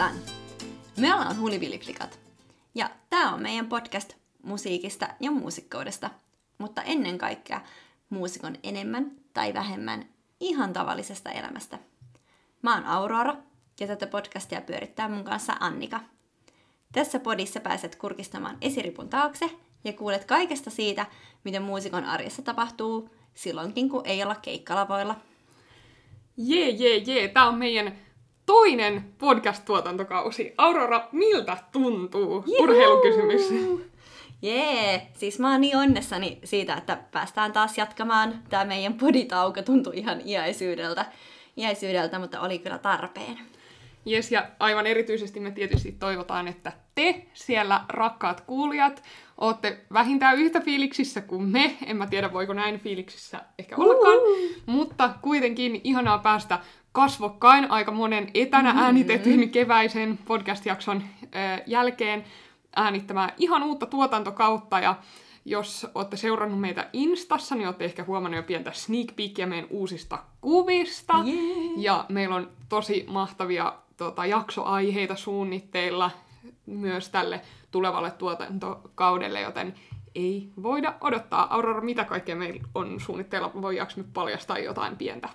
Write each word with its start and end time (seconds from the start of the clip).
Heipsan! 0.00 0.22
Me 0.96 1.14
ollaan 1.14 1.40
Huliviliflikat. 1.40 2.18
Ja 2.74 2.90
tää 3.10 3.34
on 3.34 3.42
meidän 3.42 3.66
podcast 3.66 4.14
musiikista 4.42 5.08
ja 5.20 5.30
muusikkoudesta, 5.30 6.10
mutta 6.58 6.82
ennen 6.82 7.18
kaikkea 7.18 7.60
muusikon 8.10 8.56
enemmän 8.62 9.12
tai 9.34 9.54
vähemmän 9.54 10.08
ihan 10.40 10.72
tavallisesta 10.72 11.30
elämästä. 11.30 11.78
Mä 12.62 12.74
oon 12.74 12.84
Aurora 12.84 13.36
ja 13.80 13.86
tätä 13.86 14.06
podcastia 14.06 14.60
pyörittää 14.60 15.08
mun 15.08 15.24
kanssa 15.24 15.56
Annika. 15.60 16.00
Tässä 16.92 17.20
podissa 17.20 17.60
pääset 17.60 17.96
kurkistamaan 17.96 18.58
esiripun 18.60 19.08
taakse 19.08 19.50
ja 19.84 19.92
kuulet 19.92 20.24
kaikesta 20.24 20.70
siitä, 20.70 21.06
mitä 21.44 21.60
muusikon 21.60 22.04
arjessa 22.04 22.42
tapahtuu 22.42 23.10
silloinkin, 23.34 23.88
kun 23.88 24.06
ei 24.06 24.22
olla 24.22 24.34
keikkalavoilla. 24.34 25.16
Jee, 26.36 26.70
jee, 26.70 26.96
jee. 26.96 27.28
Tää 27.28 27.48
on 27.48 27.58
meidän 27.58 28.09
toinen 28.50 29.04
podcast-tuotantokausi. 29.18 30.54
Aurora, 30.58 31.08
miltä 31.12 31.56
tuntuu? 31.72 32.44
Juhu! 32.46 32.62
Urheilukysymys. 32.62 33.50
Jee, 34.42 35.06
siis 35.14 35.38
mä 35.38 35.50
oon 35.50 35.60
niin 35.60 35.76
onnessani 35.76 36.38
siitä, 36.44 36.74
että 36.74 36.98
päästään 37.12 37.52
taas 37.52 37.78
jatkamaan. 37.78 38.42
Tämä 38.48 38.64
meidän 38.64 38.94
poditauko 38.94 39.62
tuntui 39.62 39.98
ihan 39.98 40.20
iäisyydeltä, 40.24 41.06
iäisyydeltä 41.56 42.18
mutta 42.18 42.40
oli 42.40 42.58
kyllä 42.58 42.78
tarpeen. 42.78 43.38
Jes, 44.04 44.32
ja 44.32 44.46
aivan 44.58 44.86
erityisesti 44.86 45.40
me 45.40 45.50
tietysti 45.50 45.92
toivotaan, 45.92 46.48
että 46.48 46.72
te 46.94 47.26
siellä, 47.32 47.80
rakkaat 47.88 48.40
kuulijat, 48.40 49.02
ootte 49.38 49.80
vähintään 49.92 50.38
yhtä 50.38 50.60
fiiliksissä 50.60 51.20
kuin 51.20 51.42
me. 51.42 51.76
En 51.86 51.96
mä 51.96 52.06
tiedä, 52.06 52.32
voiko 52.32 52.52
näin 52.52 52.80
fiiliksissä 52.80 53.40
ehkä 53.58 53.76
ollakaan. 53.76 54.18
Mutta 54.66 55.10
kuitenkin 55.22 55.80
ihanaa 55.84 56.18
päästä 56.18 56.58
kasvokkain 56.92 57.70
aika 57.70 57.92
monen 57.92 58.30
etänä 58.34 58.74
äänitetyn 58.76 59.50
keväisen 59.50 60.18
podcast-jakson 60.24 61.02
jälkeen 61.66 62.24
äänittämään 62.76 63.30
ihan 63.38 63.62
uutta 63.62 63.86
tuotantokautta. 63.86 64.80
Ja 64.80 64.94
jos 65.44 65.86
olette 65.94 66.16
seurannut 66.16 66.60
meitä 66.60 66.88
Instassa, 66.92 67.54
niin 67.54 67.66
olette 67.66 67.84
ehkä 67.84 68.04
huomannut 68.04 68.36
jo 68.36 68.42
pientä 68.42 68.72
sneak 68.72 69.16
peekia 69.16 69.46
meidän 69.46 69.66
uusista 69.70 70.18
kuvista. 70.40 71.14
Jee. 71.24 71.72
Ja 71.76 72.04
meillä 72.08 72.34
on 72.34 72.50
tosi 72.68 73.06
mahtavia 73.08 73.72
tota, 73.96 74.26
jaksoaiheita 74.26 75.16
suunnitteilla 75.16 76.10
myös 76.66 77.08
tälle 77.08 77.40
tulevalle 77.70 78.10
tuotantokaudelle, 78.10 79.40
joten 79.40 79.74
ei 80.14 80.48
voida 80.62 80.94
odottaa. 81.00 81.54
Aurora, 81.54 81.80
mitä 81.80 82.04
kaikkea 82.04 82.36
meillä 82.36 82.60
on 82.74 83.00
suunnitteilla? 83.00 83.50
Voidaanko 83.62 83.92
me 83.96 84.04
paljastaa 84.14 84.58
jotain 84.58 84.96
pientä? 84.96 85.28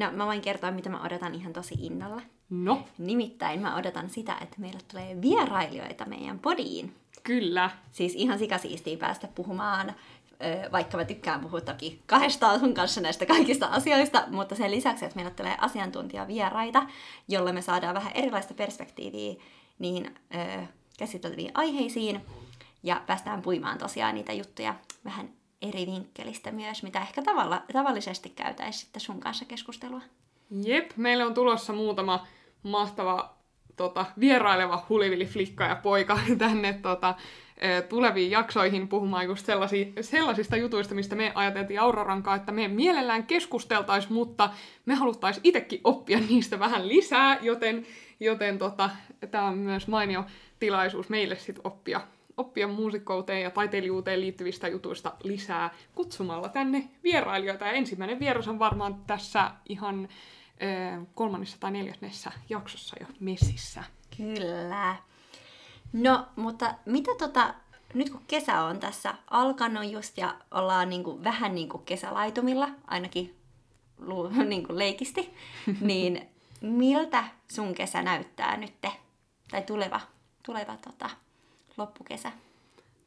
No, 0.00 0.10
mä 0.12 0.26
voin 0.26 0.40
kertoa, 0.40 0.70
mitä 0.70 0.90
mä 0.90 1.02
odotan 1.04 1.34
ihan 1.34 1.52
tosi 1.52 1.74
innolla. 1.78 2.22
No, 2.50 2.84
Nimittäin 2.98 3.60
mä 3.60 3.76
odotan 3.76 4.10
sitä, 4.10 4.36
että 4.40 4.56
meille 4.58 4.78
tulee 4.90 5.20
vierailijoita 5.22 6.04
meidän 6.04 6.38
podiin. 6.38 6.94
kyllä. 7.22 7.70
Siis 7.92 8.14
ihan 8.14 8.38
sikasiistiin 8.38 8.98
päästä 8.98 9.28
puhumaan, 9.34 9.94
vaikka 10.72 10.96
mä 10.96 11.04
tykkään 11.04 11.40
puhua 11.40 11.60
toki 11.60 12.02
kahdestaan 12.06 12.60
sun 12.60 12.74
kanssa 12.74 13.00
näistä 13.00 13.26
kaikista 13.26 13.66
asioista, 13.66 14.24
mutta 14.30 14.54
sen 14.54 14.70
lisäksi, 14.70 15.04
että 15.04 15.16
meillä 15.16 15.30
tulee 15.30 15.56
asiantuntijavieraita, 15.60 16.82
jolle 17.28 17.52
me 17.52 17.62
saadaan 17.62 17.94
vähän 17.94 18.12
erilaista 18.14 18.54
perspektiiviä 18.54 19.34
niihin 19.78 20.14
ö, 20.34 20.66
käsiteltäviin 20.98 21.50
aiheisiin, 21.54 22.20
ja 22.82 23.02
päästään 23.06 23.42
puimaan 23.42 23.78
tosiaan 23.78 24.14
niitä 24.14 24.32
juttuja 24.32 24.74
vähän 25.04 25.28
eri 25.62 25.86
vinkkelistä 25.86 26.50
myös, 26.50 26.82
mitä 26.82 27.00
ehkä 27.00 27.22
tavalla, 27.22 27.62
tavallisesti 27.72 28.30
käytäisiin 28.30 28.80
sitten 28.80 29.00
sun 29.00 29.20
kanssa 29.20 29.44
keskustelua. 29.44 30.00
Jep, 30.50 30.90
meille 30.96 31.24
on 31.24 31.34
tulossa 31.34 31.72
muutama 31.72 32.26
mahtava 32.62 33.34
tota, 33.76 34.06
vieraileva 34.20 34.86
hulivili-flikka 34.88 35.64
ja 35.64 35.76
poika 35.76 36.18
tänne 36.38 36.72
tota, 36.72 37.14
tuleviin 37.88 38.30
jaksoihin 38.30 38.88
puhumaan 38.88 39.26
just 39.26 39.46
sellaisi, 39.46 39.92
sellaisista 40.00 40.56
jutuista, 40.56 40.94
mistä 40.94 41.16
me 41.16 41.32
ajateltiin 41.34 41.80
Auroran 41.80 42.22
kanssa, 42.22 42.40
että 42.40 42.52
me 42.52 42.68
mielellään 42.68 43.26
keskusteltaisiin, 43.26 44.12
mutta 44.12 44.50
me 44.86 44.94
haluttaisiin 44.94 45.40
itsekin 45.44 45.80
oppia 45.84 46.18
niistä 46.28 46.58
vähän 46.58 46.88
lisää, 46.88 47.38
joten, 47.42 47.86
joten 48.20 48.58
tota, 48.58 48.90
tämä 49.30 49.44
on 49.44 49.58
myös 49.58 49.88
mainio 49.88 50.24
tilaisuus 50.60 51.08
meille 51.08 51.36
sit 51.36 51.58
oppia, 51.64 52.00
oppia 52.40 52.68
muusikkouteen 52.68 53.42
ja 53.42 53.50
taiteilijuuteen 53.50 54.20
liittyvistä 54.20 54.68
jutuista 54.68 55.12
lisää 55.22 55.74
kutsumalla 55.94 56.48
tänne 56.48 56.88
vierailijoita. 57.04 57.64
Ja 57.64 57.72
ensimmäinen 57.72 58.20
vieras 58.20 58.48
on 58.48 58.58
varmaan 58.58 58.94
tässä 59.06 59.50
ihan 59.68 60.08
ö, 60.62 61.06
kolmannessa 61.14 61.56
tai 61.60 61.70
neljännessä 61.70 62.32
jaksossa 62.48 62.96
jo 63.00 63.06
messissä. 63.20 63.84
Kyllä. 64.16 64.96
No, 65.92 66.26
mutta 66.36 66.74
mitä 66.86 67.10
tota, 67.18 67.54
nyt 67.94 68.10
kun 68.10 68.22
kesä 68.26 68.62
on 68.62 68.80
tässä 68.80 69.14
alkanut 69.30 69.90
just 69.90 70.18
ja 70.18 70.36
ollaan 70.50 70.88
niinku, 70.88 71.24
vähän 71.24 71.54
niin 71.54 71.68
kuin 71.68 71.84
kesälaitumilla, 71.84 72.68
ainakin 72.86 73.36
lu, 73.98 74.28
niin 74.48 74.66
kuin 74.66 74.78
leikisti, 74.78 75.34
niin 75.80 76.28
miltä 76.60 77.24
sun 77.52 77.74
kesä 77.74 78.02
näyttää 78.02 78.56
nyt? 78.56 78.74
Tai 79.50 79.62
tuleva, 79.62 80.00
tuleva 80.42 80.76
tota, 80.76 81.10
loppukesä? 81.80 82.32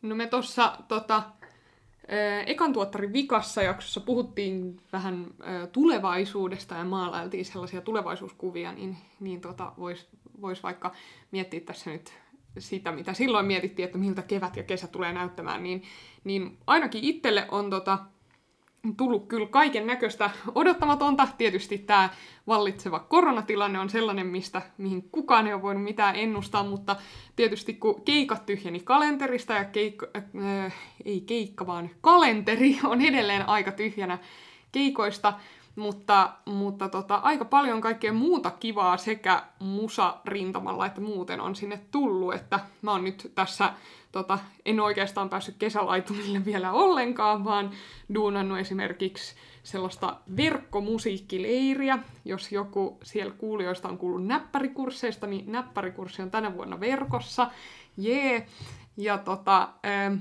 No 0.01 0.16
me 0.16 0.28
tuossa 0.28 0.78
tota, 0.88 1.23
ekan 2.45 2.73
tuottarin 2.73 3.13
vikassa 3.13 3.63
jaksossa 3.63 4.01
puhuttiin 4.01 4.79
vähän 4.94 5.28
tulevaisuudesta 5.72 6.75
ja 6.75 6.84
maalailtiin 6.84 7.45
sellaisia 7.45 7.81
tulevaisuuskuvia, 7.81 8.72
niin, 8.72 8.97
niin 9.19 9.41
tota, 9.41 9.72
voisi 9.78 10.07
vois 10.41 10.63
vaikka 10.63 10.91
miettiä 11.31 11.59
tässä 11.59 11.91
nyt 11.91 12.13
sitä, 12.57 12.91
mitä 12.91 13.13
silloin 13.13 13.45
mietittiin, 13.45 13.85
että 13.85 13.97
miltä 13.97 14.22
kevät 14.22 14.56
ja 14.56 14.63
kesä 14.63 14.88
tulee 14.88 15.13
näyttämään, 15.13 15.63
niin, 15.63 15.84
niin 16.23 16.57
ainakin 16.67 17.03
itselle 17.03 17.47
on 17.51 17.69
tota, 17.69 18.00
tullut 18.97 19.27
kyllä 19.27 19.47
kaiken 19.47 19.88
näköistä 19.88 20.29
odottamatonta. 20.55 21.27
Tietysti 21.38 21.77
tämä 21.77 22.09
vallitseva 22.47 22.99
koronatilanne 22.99 23.79
on 23.79 23.89
sellainen, 23.89 24.27
mistä, 24.27 24.61
mihin 24.77 25.09
kukaan 25.11 25.47
ei 25.47 25.53
ole 25.53 25.61
voinut 25.61 25.83
mitään 25.83 26.16
ennustaa, 26.16 26.63
mutta 26.63 26.95
tietysti 27.35 27.73
kun 27.73 28.01
keikat 28.05 28.45
tyhjeni 28.45 28.79
kalenterista 28.79 29.53
ja 29.53 29.66
keikka, 29.66 30.07
äh, 30.16 30.73
ei 31.05 31.22
keikka, 31.22 31.67
vaan 31.67 31.89
kalenteri 32.01 32.79
on 32.83 33.01
edelleen 33.01 33.49
aika 33.49 33.72
tyhjänä 33.72 34.17
keikoista, 34.72 35.33
mutta, 35.75 36.33
mutta 36.45 36.89
tota, 36.89 37.16
aika 37.16 37.45
paljon 37.45 37.81
kaikkea 37.81 38.13
muuta 38.13 38.51
kivaa 38.51 38.97
sekä 38.97 39.43
musa-rintamalla 39.59 40.85
että 40.85 41.01
muuten 41.01 41.41
on 41.41 41.55
sinne 41.55 41.81
tullut, 41.91 42.33
että 42.33 42.59
mä 42.81 42.91
oon 42.91 43.03
nyt 43.03 43.31
tässä, 43.35 43.73
tota, 44.13 44.40
en 44.66 44.79
oikeastaan 44.79 45.29
päässyt 45.29 45.56
kesälaitumille 45.59 46.46
vielä 46.46 46.72
ollenkaan, 46.72 47.44
vaan 47.44 47.72
duunannut 48.13 48.59
esimerkiksi 48.59 49.35
sellaista 49.63 50.18
verkkomusiikkileiriä. 50.38 52.00
Jos 52.25 52.52
joku 52.52 53.00
siellä 53.03 53.34
kuulijoista 53.38 53.90
on 53.90 53.97
kuullut 53.97 54.25
näppärikursseista, 54.25 55.28
niin 55.28 55.52
näppärikurssi 55.52 56.22
on 56.22 56.31
tänä 56.31 56.56
vuonna 56.56 56.79
verkossa. 56.79 57.52
Jee! 57.97 58.47
Ja 58.97 59.18
tota, 59.18 59.69
ähm, 59.85 60.16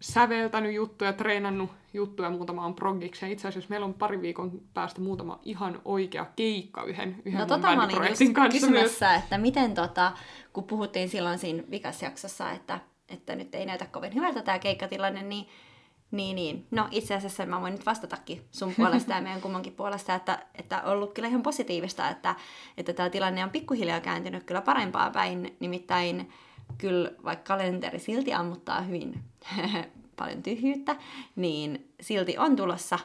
säveltänyt 0.00 0.74
juttuja, 0.74 1.12
treenannut 1.12 1.70
juttuja, 1.94 2.30
muutama 2.30 2.66
on 2.66 2.74
progiksi. 2.74 3.24
Ja 3.24 3.32
itse 3.32 3.48
asiassa 3.48 3.70
meillä 3.70 3.86
on 3.86 3.94
pari 3.94 4.22
viikon 4.22 4.60
päästä 4.74 5.00
muutama 5.00 5.38
ihan 5.42 5.80
oikea 5.84 6.26
keikka 6.36 6.84
yhden, 6.84 7.22
yhden 7.24 7.40
No 7.40 7.46
tota 7.46 7.76
mä 7.76 7.84
olin 7.84 8.08
just 8.08 8.32
kanssa 8.32 8.50
myös. 8.50 8.52
kysymässä, 8.52 9.14
että 9.14 9.38
miten 9.38 9.74
tota, 9.74 10.12
kun 10.52 10.64
puhuttiin 10.64 11.08
silloin 11.08 11.38
siinä 11.38 11.62
vikasjaksossa, 11.70 12.50
että, 12.50 12.80
että 13.10 13.36
nyt 13.36 13.54
ei 13.54 13.66
näytä 13.66 13.86
kovin 13.86 14.14
hyvältä 14.14 14.42
tämä 14.42 14.58
keikkatilanne, 14.58 15.22
niin 15.22 15.48
niin, 16.10 16.36
niin. 16.36 16.66
No 16.70 16.88
itse 16.90 17.14
asiassa 17.14 17.46
mä 17.46 17.60
voin 17.60 17.72
nyt 17.72 17.86
vastatakin 17.86 18.44
sun 18.50 18.74
puolesta 18.76 19.12
ja 19.12 19.20
meidän 19.20 19.40
kummankin 19.40 19.72
puolesta, 19.72 20.14
että, 20.14 20.46
että 20.54 20.82
on 20.82 20.92
ollut 20.92 21.12
kyllä 21.12 21.28
ihan 21.28 21.42
positiivista, 21.42 22.10
että, 22.10 22.34
että 22.76 22.92
tämä 22.92 23.10
tilanne 23.10 23.44
on 23.44 23.50
pikkuhiljaa 23.50 24.00
kääntynyt 24.00 24.44
kyllä 24.44 24.60
parempaa 24.60 25.10
päin. 25.10 25.56
Nimittäin 25.60 26.32
kyllä 26.78 27.10
vaikka 27.24 27.54
kalenteri 27.56 27.98
silti 27.98 28.34
ammuttaa 28.34 28.80
hyvin 28.80 29.20
paljon 30.18 30.42
tyhjyyttä, 30.42 30.96
niin 31.36 31.92
silti 32.00 32.38
on 32.38 32.56
tulossa 32.56 32.98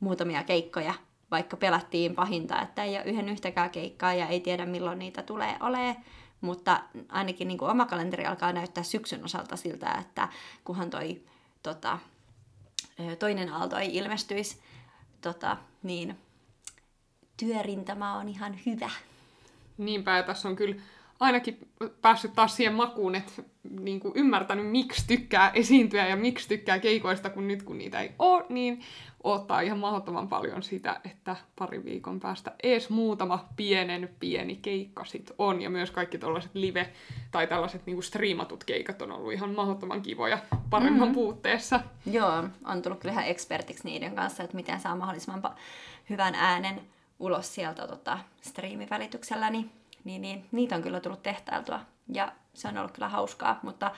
muutamia 0.00 0.44
keikkoja, 0.44 0.94
vaikka 1.30 1.56
pelattiin 1.56 2.14
pahinta, 2.14 2.62
että 2.62 2.84
ei 2.84 2.96
ole 2.96 3.04
yhden 3.04 3.28
yhtäkään 3.28 3.70
keikkaa 3.70 4.14
ja 4.14 4.26
ei 4.26 4.40
tiedä 4.40 4.66
milloin 4.66 4.98
niitä 4.98 5.22
tulee 5.22 5.56
olemaan. 5.60 5.96
Mutta 6.42 6.80
ainakin 7.08 7.48
niin 7.48 7.58
kuin 7.58 7.70
oma 7.70 7.86
kalenteri 7.86 8.26
alkaa 8.26 8.52
näyttää 8.52 8.84
syksyn 8.84 9.24
osalta 9.24 9.56
siltä, 9.56 9.96
että 10.00 10.28
kunhan 10.64 10.90
toi 10.90 11.22
tota, 11.62 11.98
toinen 13.18 13.52
aalto 13.52 13.76
ei 13.76 13.96
ilmestyisi, 13.96 14.58
tota, 15.20 15.56
niin 15.82 16.18
työrintama 17.36 18.12
on 18.12 18.28
ihan 18.28 18.58
hyvä. 18.66 18.90
Niinpä, 19.78 20.16
ja 20.16 20.22
tässä 20.22 20.48
on 20.48 20.56
kyllä 20.56 20.82
ainakin 21.22 21.58
päässyt 22.02 22.32
taas 22.32 22.56
siihen 22.56 22.74
makuun, 22.74 23.14
että 23.14 23.42
niin 23.80 24.00
kuin 24.00 24.12
ymmärtänyt, 24.16 24.70
miksi 24.70 25.06
tykkää 25.06 25.50
esiintyä 25.54 26.06
ja 26.06 26.16
miksi 26.16 26.48
tykkää 26.48 26.78
keikoista, 26.78 27.30
kun 27.30 27.48
nyt 27.48 27.62
kun 27.62 27.78
niitä 27.78 28.00
ei 28.00 28.12
ole, 28.18 28.44
niin 28.48 28.80
ottaa 29.24 29.60
ihan 29.60 29.78
mahdottoman 29.78 30.28
paljon 30.28 30.62
sitä, 30.62 31.00
että 31.04 31.36
pari 31.58 31.84
viikon 31.84 32.20
päästä 32.20 32.52
ees 32.62 32.90
muutama 32.90 33.48
pienen 33.56 34.10
pieni 34.20 34.56
keikka 34.56 35.04
sit 35.04 35.32
on. 35.38 35.62
Ja 35.62 35.70
myös 35.70 35.90
kaikki 35.90 36.18
tällaiset 36.18 36.54
live- 36.54 36.92
tai 37.30 37.46
tällaiset 37.46 37.86
niinku 37.86 38.02
striimatut 38.02 38.64
keikat 38.64 39.02
on 39.02 39.12
ollut 39.12 39.32
ihan 39.32 39.54
mahdottoman 39.54 40.02
kivoja 40.02 40.38
paremman 40.70 41.00
mm-hmm. 41.00 41.14
puutteessa. 41.14 41.80
Joo, 42.06 42.44
on 42.64 42.82
tullut 42.82 43.00
kyllä 43.00 43.12
ihan 43.12 43.26
ekspertiksi 43.26 43.84
niiden 43.84 44.14
kanssa, 44.14 44.42
että 44.42 44.56
miten 44.56 44.80
saa 44.80 44.96
mahdollisimman 44.96 45.42
hyvän 46.10 46.34
äänen 46.34 46.80
ulos 47.18 47.54
sieltä 47.54 47.86
tota, 47.86 48.18
striimivälityksellä, 48.40 49.50
niin, 49.50 49.70
niin, 50.04 50.22
niin, 50.22 50.46
niitä 50.52 50.76
on 50.76 50.82
kyllä 50.82 51.00
tullut 51.00 51.22
tehtailtua. 51.22 51.80
Ja 52.08 52.32
se 52.54 52.68
on 52.68 52.78
ollut 52.78 52.92
kyllä 52.92 53.08
hauskaa, 53.08 53.60
mutta 53.62 53.90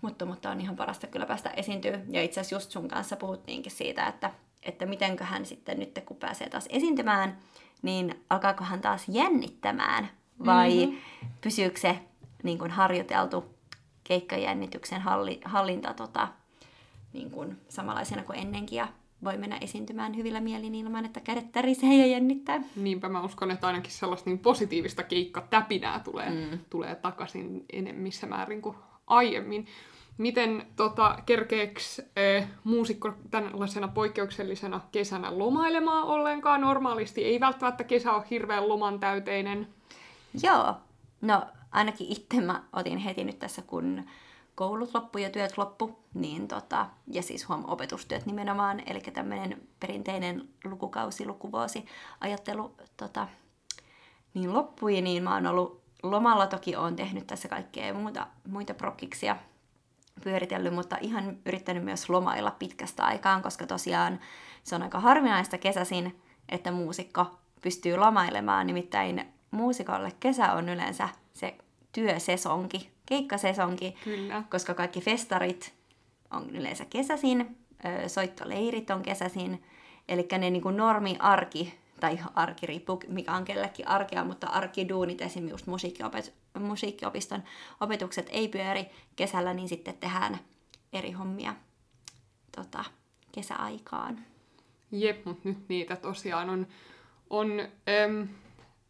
mutta, 0.00 0.26
mutta 0.26 0.50
on 0.50 0.60
ihan 0.60 0.76
parasta 0.76 1.06
kyllä 1.06 1.26
päästä 1.26 1.50
esiintyä. 1.50 2.00
Ja 2.08 2.22
itse 2.22 2.40
asiassa 2.40 2.56
just 2.56 2.70
sun 2.70 2.88
kanssa 2.88 3.16
puhuttiinkin 3.16 3.72
siitä, 3.72 4.06
että, 4.06 4.30
että 4.62 4.86
mitenköhän 4.86 5.46
sitten 5.46 5.78
nyt 5.78 5.98
kun 6.06 6.16
pääsee 6.16 6.48
taas 6.48 6.66
esiintymään, 6.68 7.38
niin 7.82 8.24
alkaako 8.30 8.64
hän 8.64 8.80
taas 8.80 9.08
jännittämään 9.08 10.10
vai 10.46 10.86
mm-hmm. 10.86 11.30
pysyykö 11.40 11.80
se 11.80 11.98
niin 12.42 12.58
kuin 12.58 12.70
harjoiteltu 12.70 13.54
keikkajännityksen 14.04 15.00
halli, 15.00 15.40
hallinta 15.44 15.94
tota, 15.94 16.28
niin 17.12 17.30
kuin 17.30 17.60
samanlaisena 17.68 18.22
kuin 18.22 18.38
ennenkin 18.38 18.76
ja 18.76 18.88
voi 19.24 19.36
mennä 19.36 19.58
esiintymään 19.60 20.16
hyvillä 20.16 20.40
mielin 20.40 20.74
ilman, 20.74 21.04
että 21.04 21.20
kädet 21.20 21.52
tärisee 21.52 21.94
ja 21.96 22.06
jännittää. 22.06 22.62
Niinpä 22.76 23.08
mä 23.08 23.22
uskon, 23.22 23.50
että 23.50 23.66
ainakin 23.66 23.92
sellaista 23.92 24.30
niin 24.30 24.38
positiivista 24.38 25.02
keikkatäpinää 25.02 25.98
tulee, 25.98 26.30
mm. 26.30 26.58
tulee 26.70 26.94
takaisin 26.94 27.64
enemmissä 27.72 28.26
määrin 28.26 28.62
kuin 28.62 28.76
aiemmin. 29.06 29.66
Miten 30.18 30.66
tota, 30.76 31.18
kerkeeks 31.26 31.98
e, 31.98 32.42
muusikko 32.64 33.12
tällaisena 33.30 33.88
poikkeuksellisena 33.88 34.80
kesänä 34.92 35.38
lomailemaan 35.38 36.04
ollenkaan 36.04 36.60
normaalisti? 36.60 37.24
Ei 37.24 37.40
välttämättä 37.40 37.84
kesä 37.84 38.12
ole 38.12 38.24
hirveän 38.30 38.68
loman 38.68 39.00
täyteinen. 39.00 39.68
Joo, 40.42 40.74
no 41.20 41.42
ainakin 41.72 42.06
itse 42.10 42.40
mä 42.40 42.62
otin 42.72 42.98
heti 42.98 43.24
nyt 43.24 43.38
tässä, 43.38 43.62
kun 43.62 44.04
koulut 44.54 44.94
loppu 44.94 45.18
ja 45.18 45.30
työt 45.30 45.58
loppu, 45.58 45.98
niin 46.14 46.48
tota, 46.48 46.86
ja 47.06 47.22
siis 47.22 47.48
huom 47.48 47.64
opetustyöt 47.66 48.26
nimenomaan, 48.26 48.82
eli 48.86 49.00
tämmöinen 49.00 49.62
perinteinen 49.80 50.48
lukukausi, 50.64 51.26
lukuvuosi 51.26 51.86
ajattelu 52.20 52.74
tota, 52.96 53.28
niin 54.34 54.54
loppui, 54.54 55.00
niin 55.00 55.22
mä 55.22 55.34
oon 55.34 55.46
ollut 55.46 55.80
lomalla 56.02 56.46
toki 56.46 56.76
on 56.76 56.96
tehnyt 56.96 57.26
tässä 57.26 57.48
kaikkea 57.48 57.94
muuta, 57.94 58.26
muita 58.48 58.74
prokkiksia 58.74 59.36
pyöritellyt, 60.24 60.74
mutta 60.74 60.96
ihan 61.00 61.36
yrittänyt 61.46 61.84
myös 61.84 62.08
lomailla 62.08 62.50
pitkästä 62.50 63.04
aikaan, 63.04 63.42
koska 63.42 63.66
tosiaan 63.66 64.20
se 64.64 64.74
on 64.74 64.82
aika 64.82 65.00
harvinaista 65.00 65.58
kesäsin, 65.58 66.22
että 66.48 66.72
muusikko 66.72 67.26
pystyy 67.62 67.96
lomailemaan, 67.96 68.66
nimittäin 68.66 69.32
muusikolle 69.50 70.12
kesä 70.20 70.52
on 70.52 70.68
yleensä 70.68 71.08
se 71.32 71.58
työsesonki, 71.92 72.90
keikkasesonki, 73.10 73.94
Kyllä. 74.04 74.44
koska 74.50 74.74
kaikki 74.74 75.00
festarit 75.00 75.74
on 76.30 76.50
yleensä 76.50 76.84
kesäsin, 76.84 77.58
soittoleirit 78.06 78.90
on 78.90 79.02
kesäsin, 79.02 79.62
eli 80.08 80.28
ne 80.38 80.50
niin 80.50 80.62
kuin 80.62 80.76
normi-arki 80.76 81.74
tai 82.00 82.18
arki 82.34 82.66
riippuu 82.66 83.02
mikä 83.08 83.32
on 83.32 83.44
kellekin 83.44 83.88
arkea, 83.88 84.24
mutta 84.24 84.46
arkiduunit, 84.46 85.20
esimerkiksi 85.22 85.52
just 85.52 85.66
musiikkiopet, 85.66 86.34
musiikkiopiston 86.60 87.42
opetukset 87.80 88.26
ei 88.30 88.48
pyöri 88.48 88.86
kesällä, 89.16 89.54
niin 89.54 89.68
sitten 89.68 89.94
tehdään 89.94 90.38
eri 90.92 91.12
hommia 91.12 91.54
tota, 92.56 92.84
kesäaikaan. 93.32 94.18
Jep, 94.92 95.24
mutta 95.24 95.48
nyt 95.48 95.68
niitä 95.68 95.96
tosiaan 95.96 96.50
on, 96.50 96.66
on 97.30 97.60
äm, 98.04 98.28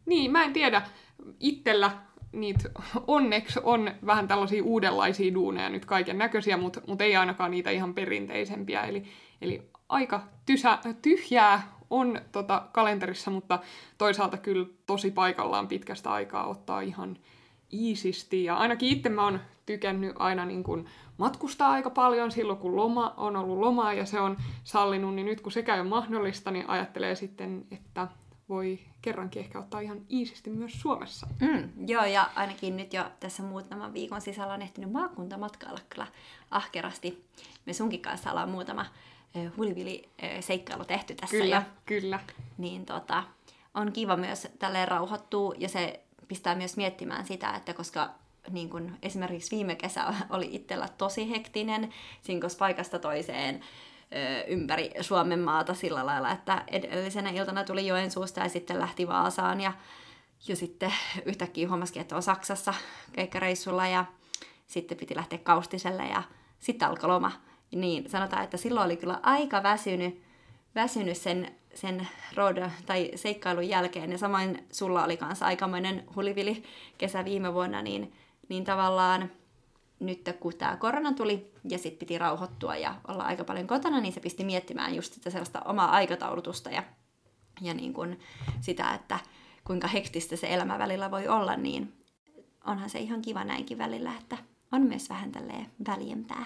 niin 0.05 0.31
mä 0.31 0.43
en 0.43 0.53
tiedä, 0.53 0.81
itsellä 1.39 1.91
niitä 2.31 2.69
onneksi 3.07 3.59
on 3.63 3.91
vähän 4.05 4.27
tällaisia 4.27 4.63
uudenlaisia 4.63 5.33
duuneja 5.33 5.69
nyt 5.69 5.85
kaiken 5.85 6.17
näköisiä, 6.17 6.57
mutta 6.57 6.81
mut 6.87 7.01
ei 7.01 7.15
ainakaan 7.15 7.51
niitä 7.51 7.69
ihan 7.69 7.93
perinteisempiä. 7.93 8.83
Eli, 8.83 9.03
eli 9.41 9.69
aika 9.89 10.23
tysä, 10.45 10.77
tyhjää 11.01 11.75
on 11.89 12.21
tota 12.31 12.67
kalenterissa, 12.71 13.31
mutta 13.31 13.59
toisaalta 13.97 14.37
kyllä 14.37 14.65
tosi 14.85 15.11
paikallaan 15.11 15.67
pitkästä 15.67 16.11
aikaa 16.11 16.47
ottaa 16.47 16.81
ihan 16.81 17.17
iisisti. 17.73 18.43
Ja 18.43 18.55
ainakin 18.55 18.89
itse 18.89 19.09
mä 19.09 19.23
oon 19.23 19.39
tykännyt 19.65 20.15
aina 20.19 20.45
niin 20.45 20.63
kuin 20.63 20.85
matkustaa 21.17 21.71
aika 21.71 21.89
paljon 21.89 22.31
silloin, 22.31 22.59
kun 22.59 22.75
loma 22.75 23.13
on 23.17 23.35
ollut 23.35 23.59
lomaa 23.59 23.93
ja 23.93 24.05
se 24.05 24.19
on 24.19 24.37
sallinut, 24.63 25.15
niin 25.15 25.25
nyt 25.25 25.41
kun 25.41 25.51
se 25.51 25.63
käy 25.63 25.83
mahdollista, 25.83 26.51
niin 26.51 26.69
ajattelee 26.69 27.15
sitten, 27.15 27.65
että 27.71 28.07
voi 28.51 28.79
kerrankin 29.01 29.39
ehkä 29.39 29.59
ottaa 29.59 29.79
ihan 29.79 30.01
iisisti 30.09 30.49
myös 30.49 30.81
Suomessa. 30.81 31.27
Mm, 31.39 31.87
joo, 31.87 32.05
ja 32.05 32.29
ainakin 32.35 32.77
nyt 32.77 32.93
jo 32.93 33.03
tässä 33.19 33.43
muutaman 33.43 33.93
viikon 33.93 34.21
sisällä 34.21 34.53
on 34.53 34.61
ehtinyt 34.61 34.91
maakuntamatkailla 34.91 35.79
kyllä 35.89 36.07
ahkerasti. 36.51 37.25
Me 37.65 37.73
sunkin 37.73 38.01
kanssa 38.01 38.31
ollaan 38.31 38.49
muutama 38.49 38.85
hulivili-seikkailu 39.57 40.85
tehty 40.85 41.15
tässä. 41.15 41.37
Kyllä, 41.37 41.55
ja, 41.55 41.63
kyllä. 41.85 42.19
Niin 42.57 42.85
tota, 42.85 43.23
on 43.73 43.91
kiva 43.91 44.17
myös 44.17 44.47
tälleen 44.59 44.87
rauhoittua 44.87 45.53
ja 45.57 45.69
se 45.69 45.99
pistää 46.27 46.55
myös 46.55 46.77
miettimään 46.77 47.25
sitä, 47.25 47.55
että 47.55 47.73
koska 47.73 48.09
niin 48.49 48.69
kun 48.69 48.97
esimerkiksi 49.01 49.55
viime 49.55 49.75
kesä 49.75 50.13
oli 50.29 50.49
itsellä 50.55 50.87
tosi 50.97 51.29
hektinen, 51.29 51.93
sinkos 52.21 52.55
paikasta 52.55 52.99
toiseen 52.99 53.63
ympäri 54.47 54.91
Suomen 55.01 55.39
maata 55.39 55.73
sillä 55.73 56.05
lailla, 56.05 56.31
että 56.31 56.63
edellisenä 56.67 57.29
iltana 57.29 57.63
tuli 57.63 57.87
Joensuusta 57.87 58.39
ja 58.39 58.49
sitten 58.49 58.79
lähti 58.79 59.07
Vaasaan 59.07 59.61
ja, 59.61 59.73
ja 60.47 60.55
sitten 60.55 60.93
yhtäkkiä 61.25 61.67
huomasikin, 61.67 62.01
että 62.01 62.15
on 62.15 62.23
Saksassa 62.23 62.73
keikkareissulla 63.13 63.87
ja 63.87 64.05
sitten 64.67 64.97
piti 64.97 65.15
lähteä 65.15 65.39
Kaustiselle 65.39 66.03
ja 66.03 66.23
sitten 66.59 66.87
alkoi 66.87 67.09
loma 67.09 67.31
niin 67.71 68.09
sanotaan, 68.09 68.43
että 68.43 68.57
silloin 68.57 68.85
oli 68.85 68.97
kyllä 68.97 69.19
aika 69.23 69.63
väsynyt, 69.63 70.21
väsynyt 70.75 71.17
sen, 71.17 71.55
sen 71.73 72.07
road 72.35 72.69
tai 72.85 73.11
seikkailun 73.15 73.69
jälkeen. 73.69 74.11
Ja 74.11 74.17
samoin 74.17 74.67
sulla 74.71 75.03
oli 75.03 75.17
kanssa 75.17 75.45
aikamoinen 75.45 76.03
hulivili 76.15 76.63
kesä 76.97 77.25
viime 77.25 77.53
vuonna, 77.53 77.81
niin, 77.81 78.13
niin 78.49 78.63
tavallaan 78.63 79.31
nyt 80.01 80.29
kun 80.39 80.53
tämä 80.57 80.77
korona 80.77 81.13
tuli 81.13 81.51
ja 81.69 81.77
sitten 81.77 81.99
piti 81.99 82.17
rauhoittua 82.17 82.75
ja 82.75 82.95
olla 83.07 83.23
aika 83.23 83.43
paljon 83.43 83.67
kotona, 83.67 84.01
niin 84.01 84.13
se 84.13 84.19
pisti 84.19 84.43
miettimään 84.43 84.95
just 84.95 85.13
sitä 85.13 85.29
sellaista 85.29 85.61
omaa 85.65 85.91
aikataulutusta 85.91 86.69
ja, 86.69 86.83
ja 87.61 87.73
niin 87.73 87.93
kuin 87.93 88.19
sitä, 88.61 88.93
että 88.93 89.19
kuinka 89.63 89.87
hektistä 89.87 90.35
se 90.35 90.53
elämä 90.53 90.79
välillä 90.79 91.11
voi 91.11 91.27
olla, 91.27 91.55
niin 91.55 91.93
onhan 92.65 92.89
se 92.89 92.99
ihan 92.99 93.21
kiva 93.21 93.43
näinkin 93.43 93.77
välillä, 93.77 94.13
että 94.21 94.37
on 94.71 94.81
myös 94.81 95.09
vähän 95.09 95.31
tälleen 95.31 95.67
väljempää. 95.87 96.45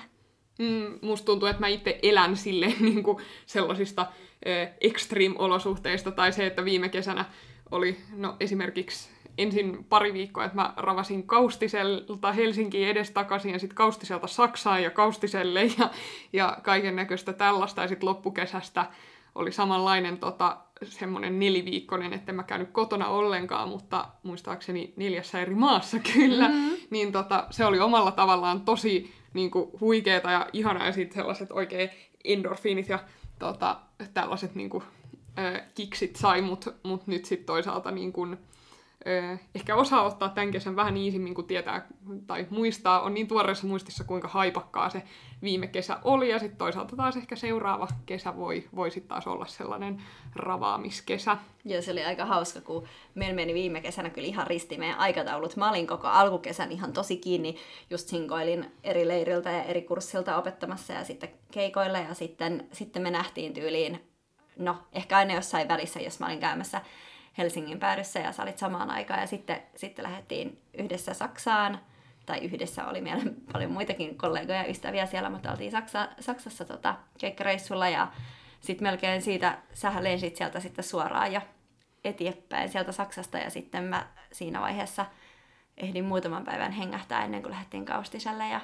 Mm, 0.60 1.00
musta 1.02 1.26
tuntuu, 1.26 1.48
että 1.48 1.60
mä 1.60 1.68
itse 1.68 2.00
elän 2.04 2.38
sille 2.38 2.68
niin 2.80 3.04
kuin 3.04 3.18
sellaisista 3.46 4.08
extreme-olosuhteista, 4.82 6.12
tai 6.12 6.34
se, 6.34 6.46
että 6.46 6.66
viime 6.66 6.90
kesänä 6.90 7.26
oli 7.72 7.98
no, 8.16 8.36
esimerkiksi 8.40 9.15
ensin 9.38 9.84
pari 9.84 10.14
viikkoa, 10.14 10.46
että 10.46 10.56
mä 10.56 10.74
ravasin 10.78 11.28
Kaustiselta 11.28 12.32
Helsinkiin 12.32 12.88
edes 12.88 13.12
takaisin 13.12 13.54
ja 13.54 13.60
sitten 13.60 13.76
Kaustiselta 13.76 14.28
Saksaan 14.28 14.84
ja 14.84 14.92
Kaustiselle 14.92 15.64
ja, 15.64 15.90
ja 16.34 16.58
kaiken 16.64 16.96
näköistä 16.96 17.34
tällaista. 17.34 17.82
Ja 17.82 17.88
sitten 17.88 18.10
loppukesästä 18.10 18.86
oli 19.36 19.52
samanlainen 19.52 20.18
tota, 20.18 20.58
semmoinen 20.84 21.40
neliviikkoinen, 21.40 22.14
että 22.14 22.34
mä 22.34 22.44
käynyt 22.44 22.72
kotona 22.72 23.08
ollenkaan, 23.08 23.70
mutta 23.70 24.08
muistaakseni 24.24 24.94
neljässä 24.96 25.42
eri 25.42 25.56
maassa 25.56 25.98
kyllä. 26.14 26.48
Mm-hmm. 26.48 26.78
Niin 26.90 27.12
tota, 27.12 27.48
se 27.50 27.66
oli 27.66 27.80
omalla 27.80 28.12
tavallaan 28.12 28.62
tosi 28.62 29.14
niin 29.34 29.52
kuin, 29.52 29.70
huikeeta 29.82 30.32
ja 30.32 30.48
ihanaa, 30.54 30.86
ja 30.86 30.92
sitten 30.92 31.16
sellaiset 31.16 31.52
oikein 31.52 31.90
endorfiinit 32.24 32.90
ja 32.90 33.00
tota, 33.40 33.80
tällaiset 34.14 34.56
niin 34.56 34.70
kuin, 34.70 34.84
äh, 35.40 35.62
kiksit 35.76 36.16
sai, 36.16 36.42
mutta 36.42 36.72
mut 36.84 37.08
nyt 37.08 37.26
sitten 37.26 37.46
toisaalta 37.46 37.92
niin 37.92 38.14
kuin, 38.14 38.38
ehkä 39.56 39.76
osaa 39.76 40.04
ottaa 40.04 40.30
tämän 40.30 40.52
kesän 40.52 40.76
vähän 40.76 40.98
iisimmin, 40.98 41.36
kun 41.36 41.48
tietää 41.48 41.88
tai 42.28 42.48
muistaa, 42.50 43.02
on 43.02 43.14
niin 43.14 43.28
tuoreessa 43.28 43.68
muistissa, 43.68 44.04
kuinka 44.04 44.28
haipakkaa 44.28 44.90
se 44.90 45.04
viime 45.42 45.68
kesä 45.68 46.00
oli, 46.04 46.30
ja 46.30 46.40
sitten 46.40 46.58
toisaalta 46.58 46.96
taas 46.96 47.18
ehkä 47.18 47.36
seuraava 47.36 47.88
kesä 48.06 48.38
voi, 48.38 48.70
voi 48.76 48.92
sitten 48.92 49.10
taas 49.10 49.28
olla 49.28 49.46
sellainen 49.46 50.02
ravaamiskesä. 50.36 51.38
Joo, 51.66 51.82
se 51.82 51.92
oli 51.92 52.06
aika 52.06 52.26
hauska, 52.26 52.62
kun 52.62 52.88
meillä 53.16 53.36
meni 53.36 53.54
viime 53.54 53.82
kesänä 53.82 54.10
kyllä 54.10 54.28
ihan 54.28 54.48
risti 54.48 54.78
meidän 54.78 55.00
aikataulut. 55.00 55.56
Mä 55.56 55.70
olin 55.70 55.88
koko 55.88 56.08
alkukesän 56.08 56.72
ihan 56.72 56.94
tosi 56.94 57.18
kiinni, 57.18 57.56
just 57.90 58.08
sinkoilin 58.08 58.72
eri 58.84 59.08
leiriltä 59.08 59.52
ja 59.52 59.64
eri 59.64 59.82
kurssilta 59.82 60.38
opettamassa 60.38 60.94
ja 60.94 61.04
sitten 61.04 61.30
keikoilla, 61.52 61.98
ja 61.98 62.14
sitten, 62.14 62.68
sitten 62.72 63.02
me 63.02 63.12
nähtiin 63.12 63.54
tyyliin, 63.54 64.00
no 64.58 64.78
ehkä 64.94 65.18
aina 65.18 65.34
jossain 65.34 65.68
välissä, 65.68 66.00
jos 66.00 66.20
mä 66.20 66.26
olin 66.26 66.40
käymässä 66.40 66.82
Helsingin 67.38 67.80
päädyssä 67.80 68.20
ja 68.20 68.32
sä 68.32 68.44
olit 68.44 68.58
samaan 68.58 68.90
aikaan. 68.90 69.20
Ja 69.20 69.28
sitten, 69.28 69.62
sitten 69.76 70.04
lähdettiin 70.04 70.62
yhdessä 70.74 71.14
Saksaan, 71.14 71.80
tai 72.26 72.40
yhdessä 72.40 72.88
oli 72.88 73.02
meillä 73.02 73.32
paljon 73.54 73.72
muitakin 73.72 74.18
kollegoja 74.18 74.58
ja 74.58 74.70
ystäviä 74.70 75.06
siellä, 75.06 75.30
mutta 75.30 75.52
oltiin 75.52 75.72
Saksa, 75.72 76.08
Saksassa 76.20 76.66
tota, 76.66 76.96
keikkareissulla. 77.18 77.90
Ja 77.90 78.08
sitten 78.62 78.88
melkein 78.88 79.22
siitä, 79.22 79.58
sähän 79.74 80.04
lensit 80.04 80.36
sieltä 80.36 80.60
sitten 80.60 80.84
suoraan 80.84 81.34
ja 81.34 81.42
eteenpäin 82.04 82.70
sieltä 82.70 82.92
Saksasta. 82.92 83.38
Ja 83.38 83.50
sitten 83.50 83.84
mä 83.84 84.08
siinä 84.32 84.62
vaiheessa 84.62 85.06
ehdin 85.78 86.06
muutaman 86.06 86.44
päivän 86.44 86.72
hengähtää 86.72 87.26
ennen 87.26 87.42
kuin 87.42 87.52
lähdettiin 87.52 87.86
Kaustiselle. 87.86 88.50
Ja 88.50 88.62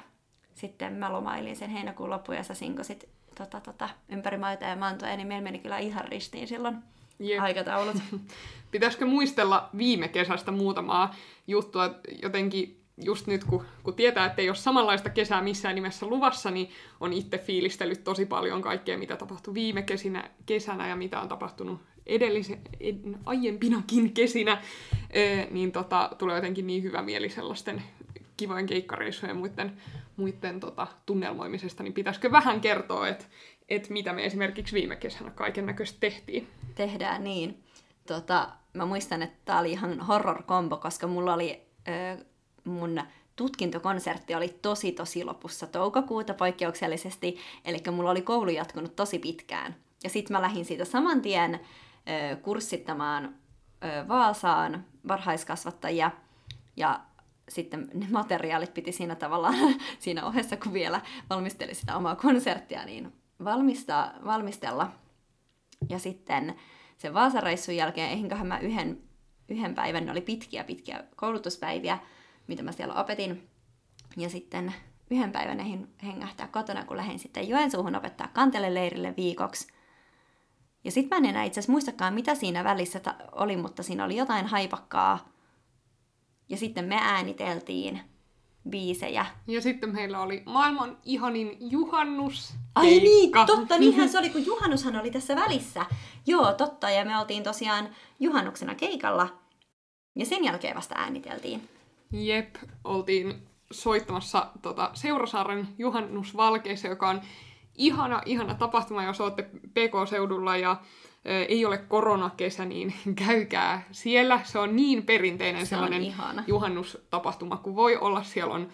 sitten 0.54 0.92
mä 0.92 1.12
lomailin 1.12 1.56
sen 1.56 1.70
heinäkuun 1.70 2.10
loppuun 2.10 2.36
ja 2.36 2.44
sä 2.44 2.54
sinkosit 2.54 3.08
tota, 3.38 3.60
tota, 3.60 3.88
ympäri 4.08 4.38
maita 4.38 4.64
ja 4.64 4.76
mantoja, 4.76 5.16
niin 5.16 5.28
meillä 5.28 5.44
meni 5.44 5.58
kyllä 5.58 5.78
ihan 5.78 6.04
ristiin 6.04 6.48
silloin 6.48 6.78
Jep. 7.22 7.42
aikataulut. 7.42 7.96
Pitäisikö 8.70 9.06
muistella 9.06 9.68
viime 9.78 10.08
kesästä 10.08 10.50
muutamaa 10.50 11.14
juttua 11.46 11.94
jotenkin 12.22 12.82
just 13.04 13.26
nyt, 13.26 13.44
kun, 13.44 13.64
kun 13.82 13.94
tietää, 13.94 14.26
että 14.26 14.42
ei 14.42 14.48
ole 14.48 14.56
samanlaista 14.56 15.10
kesää 15.10 15.42
missään 15.42 15.74
nimessä 15.74 16.06
luvassa, 16.06 16.50
niin 16.50 16.70
on 17.00 17.12
itse 17.12 17.38
fiilistellyt 17.38 18.04
tosi 18.04 18.26
paljon 18.26 18.62
kaikkea, 18.62 18.98
mitä 18.98 19.16
tapahtui 19.16 19.54
viime 19.54 19.82
kesinä, 19.82 20.30
kesänä 20.46 20.88
ja 20.88 20.96
mitä 20.96 21.20
on 21.20 21.28
tapahtunut 21.28 21.80
edellisen, 22.06 22.60
ed, 22.80 22.96
aiempinakin 23.24 24.12
kesinä, 24.14 24.62
e, 25.10 25.44
niin 25.50 25.72
tota, 25.72 26.10
tulee 26.18 26.36
jotenkin 26.36 26.66
niin 26.66 26.82
hyvä 26.82 27.02
mieli 27.02 27.28
sellaisten 27.28 27.82
kivojen 28.36 28.66
keikkareissujen 28.66 29.34
ja 29.34 29.38
muiden, 29.38 29.72
muiden 30.16 30.60
tota, 30.60 30.86
tunnelmoimisesta, 31.06 31.82
niin 31.82 31.92
pitäisikö 31.92 32.32
vähän 32.32 32.60
kertoa, 32.60 33.08
että 33.08 33.24
et 33.68 33.90
mitä 33.90 34.12
me 34.12 34.24
esimerkiksi 34.24 34.74
viime 34.74 34.96
kesänä 34.96 35.30
kaiken 35.30 35.66
näköistä 35.66 36.00
tehtiin? 36.00 36.48
Tehdään 36.74 37.24
niin. 37.24 37.64
Tota, 38.06 38.48
mä 38.72 38.84
muistan, 38.86 39.22
että 39.22 39.38
tää 39.44 39.58
oli 39.58 39.70
ihan 39.72 40.00
horror-kombo, 40.00 40.76
koska 40.76 41.06
mulla 41.06 41.34
oli 41.34 41.66
ö, 41.88 42.24
mun 42.64 43.02
tutkintokonsertti 43.36 44.34
oli 44.34 44.48
tosi 44.48 44.92
tosi 44.92 45.24
lopussa 45.24 45.66
toukokuuta 45.66 46.34
poikkeuksellisesti, 46.34 47.38
eli 47.64 47.78
mulla 47.92 48.10
oli 48.10 48.22
koulu 48.22 48.50
jatkunut 48.50 48.96
tosi 48.96 49.18
pitkään. 49.18 49.76
Ja 50.04 50.10
sitten 50.10 50.36
mä 50.36 50.42
lähdin 50.42 50.64
siitä 50.64 50.84
saman 50.84 51.22
tien 51.22 51.54
ö, 51.54 52.36
kurssittamaan 52.36 53.24
ö, 53.24 54.08
Vaasaan 54.08 54.84
varhaiskasvattajia, 55.08 56.10
ja 56.76 57.00
sitten 57.48 57.90
ne 57.94 58.06
materiaalit 58.10 58.74
piti 58.74 58.92
siinä 58.92 59.14
tavallaan 59.14 59.54
siinä 59.98 60.26
ohessa, 60.26 60.56
kun 60.56 60.72
vielä 60.72 61.00
valmisteli 61.30 61.74
sitä 61.74 61.96
omaa 61.96 62.16
konserttia, 62.16 62.84
niin 62.84 63.12
valmistaa, 63.44 64.12
valmistella. 64.24 64.92
Ja 65.88 65.98
sitten 65.98 66.54
sen 66.98 67.14
Vaasareissun 67.14 67.76
jälkeen, 67.76 68.10
eihinköhän 68.10 68.46
mä 68.46 68.58
yhden, 68.58 69.02
yhden 69.48 69.74
päivän, 69.74 70.04
ne 70.04 70.10
oli 70.10 70.20
pitkiä 70.20 70.64
pitkiä 70.64 71.04
koulutuspäiviä, 71.16 71.98
mitä 72.46 72.62
mä 72.62 72.72
siellä 72.72 72.94
opetin. 72.94 73.48
Ja 74.16 74.28
sitten 74.28 74.74
yhden 75.10 75.32
päivän 75.32 75.60
ehin 75.60 75.88
hengähtää 76.04 76.48
kotona, 76.48 76.84
kun 76.84 76.96
lähdin 76.96 77.18
sitten 77.18 77.48
Joensuuhun 77.48 77.96
opettaa 77.96 78.28
kanteleleirille 78.28 79.14
viikoksi. 79.16 79.72
Ja 80.84 80.90
sitten 80.90 81.20
mä 81.20 81.28
en 81.28 81.30
enää 81.30 81.44
itse 81.44 81.60
muistakaan, 81.68 82.14
mitä 82.14 82.34
siinä 82.34 82.64
välissä 82.64 83.00
ta- 83.00 83.16
oli, 83.32 83.56
mutta 83.56 83.82
siinä 83.82 84.04
oli 84.04 84.16
jotain 84.16 84.46
haipakkaa. 84.46 85.32
Ja 86.48 86.56
sitten 86.56 86.84
me 86.84 86.96
ääniteltiin 87.00 88.00
biisejä. 88.70 89.26
Ja 89.46 89.60
sitten 89.60 89.92
meillä 89.92 90.20
oli 90.20 90.42
maailman 90.46 90.98
ihanin 91.04 91.56
juhannus. 91.60 92.54
Ai 92.74 92.86
niin, 92.86 93.32
totta, 93.46 93.78
niinhän 93.78 94.08
se 94.08 94.18
oli, 94.18 94.30
kun 94.30 94.46
juhannushan 94.52 94.96
oli 94.96 95.10
tässä 95.10 95.36
välissä. 95.36 95.86
Joo, 96.26 96.52
totta, 96.52 96.90
ja 96.90 97.04
me 97.04 97.18
oltiin 97.18 97.42
tosiaan 97.42 97.88
juhannuksena 98.20 98.74
keikalla. 98.74 99.28
Ja 100.16 100.26
sen 100.26 100.44
jälkeen 100.44 100.76
vasta 100.76 100.94
ääniteltiin. 100.98 101.68
Jep, 102.12 102.56
oltiin 102.84 103.48
soittamassa 103.70 104.46
tota, 104.62 104.90
Seurasaaren 104.94 105.68
juhannusvalkeissa, 105.78 106.88
joka 106.88 107.08
on 107.08 107.20
ihana, 107.74 108.22
ihana 108.26 108.54
tapahtuma, 108.54 109.04
jos 109.04 109.20
olette 109.20 109.42
PK-seudulla 109.42 110.56
ja 110.56 110.76
ei 111.24 111.64
ole 111.64 111.78
koronakesä, 111.78 112.64
niin 112.64 112.94
käykää 113.26 113.82
siellä. 113.92 114.40
Se 114.44 114.58
on 114.58 114.76
niin 114.76 115.02
perinteinen 115.02 115.66
se 115.66 115.70
sellainen 115.70 116.14
juhannustapahtuma 116.46 117.56
kuin 117.56 117.76
voi 117.76 117.96
olla. 117.96 118.22
Siellä 118.22 118.54
on 118.54 118.68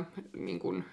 ö, 0.00 0.04
niin 0.36 0.58
kuin, 0.58 0.84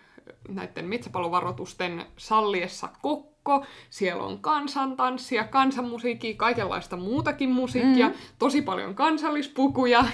näiden 0.49 0.85
metsäpalovaroitusten 0.85 2.05
salliessa 2.17 2.89
kokko, 3.01 3.65
siellä 3.89 4.23
on 4.23 4.39
kansantanssia, 4.39 5.43
kansanmusiikkia, 5.43 6.33
kaikenlaista 6.37 6.97
muutakin 6.97 7.49
musiikkia, 7.49 8.09
mm. 8.09 8.15
tosi 8.39 8.61
paljon 8.61 8.95
kansallispukuja. 8.95 10.05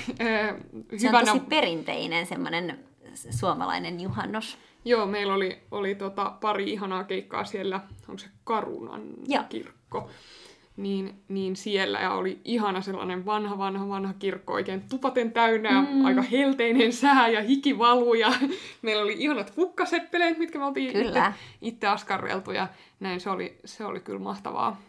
Se 0.97 1.07
hyvänä... 1.07 1.19
on 1.19 1.25
tosi 1.25 1.49
perinteinen 1.49 2.25
semmoinen 2.25 2.79
suomalainen 3.39 3.99
juhannus. 3.99 4.57
Joo, 4.85 5.05
meillä 5.05 5.33
oli, 5.33 5.59
oli 5.71 5.95
tota 5.95 6.33
pari 6.41 6.71
ihanaa 6.71 7.03
keikkaa 7.03 7.45
siellä, 7.45 7.79
onko 8.07 8.17
se 8.17 8.27
Karunan 8.43 9.01
Joo. 9.27 9.43
kirkko 9.49 10.09
niin, 10.79 11.23
niin 11.27 11.55
siellä 11.55 11.99
ja 11.99 12.13
oli 12.13 12.41
ihana 12.45 12.81
sellainen 12.81 13.25
vanha, 13.25 13.57
vanha, 13.57 13.89
vanha 13.89 14.13
kirkko 14.13 14.53
oikein 14.53 14.81
tupaten 14.89 15.31
täynnä 15.31 15.81
mm. 15.81 16.05
aika 16.05 16.21
helteinen 16.21 16.93
sää 16.93 17.27
ja 17.27 17.41
hiki 17.41 17.77
valuu 17.79 18.13
ja 18.13 18.31
meillä 18.81 19.03
oli 19.03 19.15
ihanat 19.17 19.57
hukkaseppeleet, 19.57 20.37
mitkä 20.37 20.59
me 20.59 20.65
oltiin 20.65 20.97
itse, 20.97 21.23
itse 21.61 21.87
askarreltu 21.87 22.51
ja 22.51 22.67
näin 22.99 23.19
se 23.19 23.29
oli, 23.29 23.59
se 23.65 23.85
oli 23.85 23.99
kyllä 23.99 24.19
mahtavaa. 24.19 24.81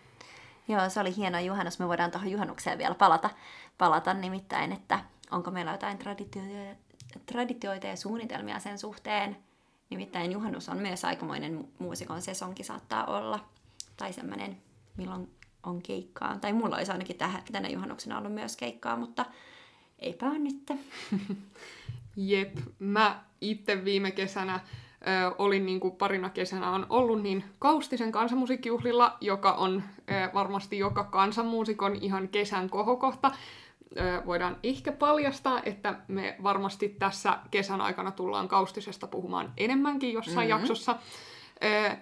Joo, 0.68 0.88
se 0.88 1.00
oli 1.00 1.16
hieno 1.16 1.40
juhannus. 1.40 1.78
Me 1.78 1.88
voidaan 1.88 2.10
tuohon 2.10 2.30
juhannukseen 2.30 2.78
vielä 2.78 2.94
palata, 2.94 3.30
palata 3.78 4.14
nimittäin, 4.14 4.72
että 4.72 5.00
onko 5.30 5.50
meillä 5.50 5.72
jotain 5.72 5.98
traditioita, 5.98 6.80
traditioita 7.26 7.86
ja 7.86 7.96
suunnitelmia 7.96 8.58
sen 8.58 8.78
suhteen. 8.78 9.36
Nimittäin 9.90 10.32
juhannus 10.32 10.68
on 10.68 10.78
myös 10.78 11.04
aikamoinen 11.04 11.68
muusikon 11.78 12.22
sesonki 12.22 12.64
saattaa 12.64 13.04
olla. 13.04 13.40
Tai 13.96 14.12
semmoinen, 14.12 14.56
milloin 14.96 15.30
on 15.62 15.82
keikkaa. 15.82 16.38
Tai 16.38 16.52
mulla 16.52 16.76
olisi 16.76 16.92
ainakin 16.92 17.16
täh- 17.16 17.52
tänä 17.52 17.68
juhannuksena 17.68 18.18
ollut 18.18 18.34
myös 18.34 18.56
keikkaa, 18.56 18.96
mutta 18.96 19.24
eipä 19.98 20.26
ole 20.26 20.38
nyt. 20.38 20.72
Jep, 22.16 22.58
mä 22.78 23.22
itse 23.40 23.84
viime 23.84 24.10
kesänä 24.10 24.54
ö, 24.54 25.34
olin 25.38 25.66
niin 25.66 25.80
kuin 25.80 25.96
parina 25.96 26.30
kesänä 26.30 26.70
on 26.70 26.86
ollut 26.88 27.22
niin 27.22 27.44
Kaustisen 27.58 28.12
kansanmusiikkijuhlilla, 28.12 29.16
joka 29.20 29.52
on 29.52 29.82
ö, 29.98 30.34
varmasti 30.34 30.78
joka 30.78 31.04
kansanmuusikon 31.04 31.96
ihan 31.96 32.28
kesän 32.28 32.70
kohokohta. 32.70 33.30
Ö, 33.96 34.22
voidaan 34.26 34.56
ehkä 34.62 34.92
paljastaa, 34.92 35.60
että 35.64 35.94
me 36.08 36.36
varmasti 36.42 36.88
tässä 36.88 37.38
kesän 37.50 37.80
aikana 37.80 38.10
tullaan 38.10 38.48
Kaustisesta 38.48 39.06
puhumaan 39.06 39.52
enemmänkin 39.56 40.12
jossain 40.12 40.48
mm-hmm. 40.48 40.60
jaksossa 40.60 40.96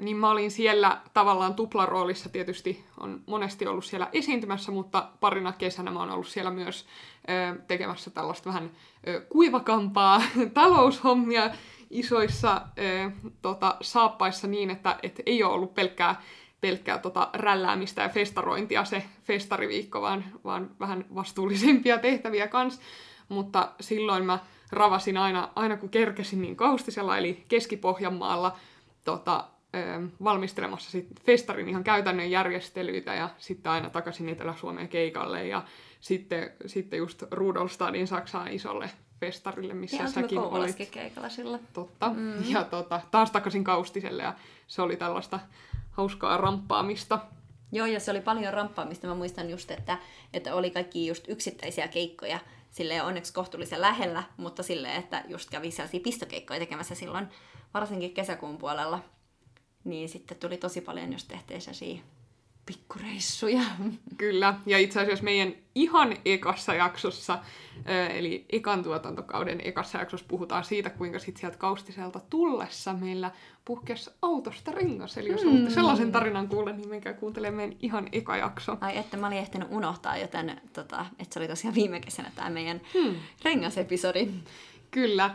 niin 0.01 0.17
mä 0.17 0.31
olin 0.31 0.51
siellä 0.51 1.01
tavallaan 1.15 1.55
tuplaroolissa 1.55 2.29
tietysti, 2.29 2.85
on 3.01 3.21
monesti 3.27 3.67
ollut 3.67 3.85
siellä 3.85 4.09
esiintymässä, 4.13 4.73
mutta 4.73 5.09
parina 5.21 5.53
kesänä 5.53 5.91
mä 5.91 5.99
oon 5.99 6.11
ollut 6.11 6.29
siellä 6.29 6.51
myös 6.51 6.87
tekemässä 7.69 8.11
tällaista 8.11 8.49
vähän 8.49 8.71
kuivakampaa 9.29 10.23
taloushommia 10.55 11.51
isoissa 11.91 12.63
tota, 13.43 13.77
saappaissa 13.81 14.47
niin, 14.47 14.71
että 14.71 14.99
et 15.03 15.21
ei 15.27 15.43
ole 15.43 15.55
ollut 15.55 15.75
pelkkää, 15.75 16.23
pelkkää 16.61 16.99
tota, 16.99 17.31
rälläämistä 17.33 18.03
ja 18.03 18.09
festarointia 18.09 18.85
se 18.85 19.05
festariviikko, 19.23 20.03
vaan, 20.03 20.25
vaan 20.45 20.71
vähän 20.81 21.05
vastuullisempia 21.15 21.99
tehtäviä 22.09 22.49
kans. 22.49 22.81
Mutta 23.29 23.73
silloin 23.81 24.27
mä 24.27 24.39
ravasin 24.73 25.17
aina, 25.17 25.49
aina 25.55 25.77
kun 25.77 25.89
kerkesin 25.89 26.43
niin 26.43 26.57
kaustisella, 26.57 27.19
eli 27.19 27.45
Keski-Pohjanmaalla, 27.49 28.57
tota, 29.09 29.45
valmistelemassa 30.25 30.91
sit 30.91 31.07
festarin 31.25 31.69
ihan 31.69 31.85
käytännön 31.85 32.31
järjestelyitä 32.31 33.15
ja 33.15 33.31
sitten 33.39 33.73
aina 33.73 33.91
takaisin 33.91 34.29
Etelä-Suomeen 34.29 34.89
keikalle 34.89 35.47
ja 35.47 35.65
sitten, 36.01 36.53
sitten 36.67 36.99
just 36.99 37.23
Rudolstadin 37.31 38.07
Saksaan 38.07 38.49
isolle 38.49 38.91
festarille, 39.21 39.75
missä 39.75 40.03
ja 40.03 40.09
säkin 40.09 40.39
olit. 40.39 40.89
keikalla 40.91 41.29
sillä. 41.29 41.59
Totta. 41.73 42.09
Mm. 42.09 42.45
Ja 42.49 42.65
tota, 42.65 43.01
taas 43.11 43.31
takaisin 43.31 43.65
Kaustiselle 43.65 44.23
ja 44.23 44.35
se 44.67 44.83
oli 44.83 44.97
tällaista 44.97 45.41
hauskaa 45.91 46.37
ramppaamista. 46.37 47.19
Joo, 47.73 47.87
ja 47.87 48.01
se 48.01 48.11
oli 48.11 48.21
paljon 48.21 48.55
ramppaamista. 48.55 49.07
Mä 49.07 49.15
muistan 49.15 49.51
just, 49.51 49.71
että, 49.71 49.99
että 50.33 50.55
oli 50.55 50.71
kaikki 50.71 51.07
just 51.07 51.25
yksittäisiä 51.29 51.89
keikkoja, 51.89 52.39
sille 52.71 53.03
onneksi 53.03 53.33
kohtuullisen 53.33 53.81
lähellä, 53.81 54.23
mutta 54.37 54.63
sille, 54.63 54.97
että 54.97 55.25
just 55.29 55.51
kävi 55.51 55.71
sellaisia 55.71 56.01
pistokeikkoja 56.01 56.61
tekemässä 56.61 56.95
silloin, 56.95 57.29
varsinkin 57.75 58.15
kesäkuun 58.15 58.59
puolella, 58.59 59.01
niin 59.85 60.09
sitten 60.09 60.39
tuli 60.39 60.57
tosi 60.57 60.81
paljon 60.81 61.13
just 61.13 61.29
tehtiin 61.29 62.03
pikkureissuja. 62.69 63.63
Kyllä, 64.17 64.55
ja 64.67 64.79
itse 64.79 65.01
asiassa 65.01 65.25
meidän 65.25 65.53
ihan 65.75 66.17
ekassa 66.25 66.75
jaksossa, 66.75 67.39
eli 68.15 68.45
ekan 68.51 68.83
tuotantokauden 68.83 69.61
ekassa 69.65 69.99
jaksossa 69.99 70.27
puhutaan 70.29 70.65
siitä, 70.65 70.91
kuinka 70.91 71.19
sitten 71.19 71.41
sieltä 71.41 71.59
kaustiselta 71.59 72.21
tullessa 72.31 72.93
meillä 72.93 73.31
puhkesi 73.65 74.11
autosta 74.23 74.73
rengas. 74.73 75.19
Eli 75.19 75.29
jos 75.29 75.45
mm. 75.45 75.51
olette 75.51 75.71
sellaisen 75.71 76.13
tarinan 76.13 76.49
kuulla, 76.49 76.73
niin 76.73 76.89
menkää 76.89 77.13
kuuntelemaan 77.13 77.57
meidän 77.57 77.77
ihan 77.83 78.09
eka 78.13 78.37
jakso. 78.37 78.77
Ai 78.81 78.97
että 78.97 79.17
mä 79.17 79.27
olin 79.27 79.39
ehtinyt 79.39 79.69
unohtaa, 79.71 80.17
joten 80.17 80.61
tota, 80.73 81.07
että 81.19 81.35
se 81.35 81.41
oli 81.41 81.49
tosiaan 81.49 81.75
viime 81.75 82.01
kesänä 82.01 82.31
tämä 82.35 82.51
meidän 82.51 82.81
hmm. 82.95 83.15
rengasepisodi. 83.45 84.29
Kyllä. 84.91 85.31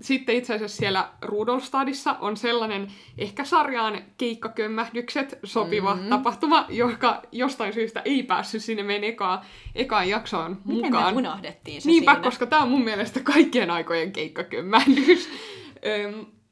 Sitten 0.00 0.34
itse 0.34 0.54
asiassa 0.54 0.76
siellä 0.76 1.08
Rudolstadissa 1.22 2.12
on 2.20 2.36
sellainen 2.36 2.92
ehkä 3.18 3.44
sarjaan 3.44 4.02
keikkakömmähdykset 4.16 5.38
sopiva 5.44 5.94
mm-hmm. 5.94 6.08
tapahtuma, 6.08 6.66
joka 6.68 7.22
jostain 7.32 7.72
syystä 7.72 8.02
ei 8.04 8.22
päässyt 8.22 8.62
sinne 8.62 8.82
meidän 8.82 9.04
ekaan, 9.04 9.40
ekaan 9.74 10.08
jaksoon 10.08 10.58
Miten 10.64 10.84
mukaan. 10.84 11.14
me 11.14 11.18
unohdettiin 11.18 11.82
se 11.82 11.88
Niinpä, 11.88 12.12
siinä? 12.12 12.24
koska 12.24 12.46
tämä 12.46 12.62
on 12.62 12.68
mun 12.68 12.84
mielestä 12.84 13.20
kaikkien 13.20 13.70
aikojen 13.70 14.12
keikkakömmähdys. 14.12 15.28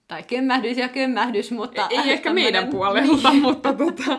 Tai 0.09 0.23
kömmähdys 0.23 0.77
ja 0.77 0.89
kömmähdys, 0.89 1.51
mutta... 1.51 1.87
Ei 1.91 2.13
ehkä 2.13 2.33
meidän 2.33 2.69
puolelta, 2.69 3.33
mutta 3.43 3.73
tota, 3.73 4.19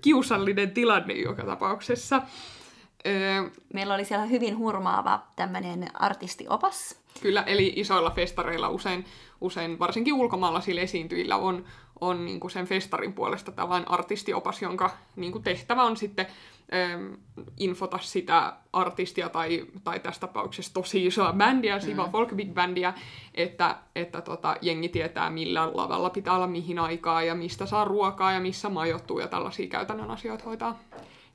kiusallinen 0.00 0.70
tilanne 0.70 1.14
joka 1.14 1.44
tapauksessa. 1.44 2.22
Meillä 3.74 3.94
oli 3.94 4.04
siellä 4.04 4.26
hyvin 4.26 4.58
hurmaava 4.58 5.26
tämmöinen 5.36 5.86
artistiopas. 5.94 7.03
Kyllä, 7.22 7.42
eli 7.42 7.72
isoilla 7.76 8.10
festareilla 8.10 8.68
usein, 8.68 9.04
usein 9.40 9.78
varsinkin 9.78 10.14
ulkomaalaisilla 10.14 10.80
esiintyjillä 10.80 11.36
on, 11.36 11.64
on 12.00 12.24
niin 12.24 12.40
kuin 12.40 12.50
sen 12.50 12.66
festarin 12.66 13.12
puolesta 13.12 13.52
tällainen 13.52 13.90
artistiopas, 13.90 14.62
jonka 14.62 14.90
niin 15.16 15.32
kuin 15.32 15.44
tehtävä 15.44 15.82
on 15.82 15.96
sitten 15.96 16.26
ähm, 16.74 17.14
infota 17.56 17.98
sitä 18.02 18.56
artistia 18.72 19.28
tai, 19.28 19.66
tai 19.84 20.00
tässä 20.00 20.20
tapauksessa 20.20 20.74
tosi 20.74 21.06
isoa 21.06 21.32
bändiä, 21.32 21.80
Siva 21.80 22.06
mm. 22.06 22.12
Folk 22.12 22.34
Big 22.34 22.54
Bandia, 22.54 22.92
että, 23.34 23.76
että 23.94 24.20
tota, 24.20 24.56
jengi 24.60 24.88
tietää 24.88 25.30
millä 25.30 25.70
lavalla 25.74 26.10
pitää 26.10 26.34
olla 26.34 26.46
mihin 26.46 26.78
aikaa 26.78 27.22
ja 27.22 27.34
mistä 27.34 27.66
saa 27.66 27.84
ruokaa 27.84 28.32
ja 28.32 28.40
missä 28.40 28.68
majoittuu 28.68 29.18
ja 29.18 29.28
tällaisia 29.28 29.68
käytännön 29.68 30.10
asioita 30.10 30.44
hoitaa. 30.44 30.78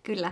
Kyllä. 0.04 0.32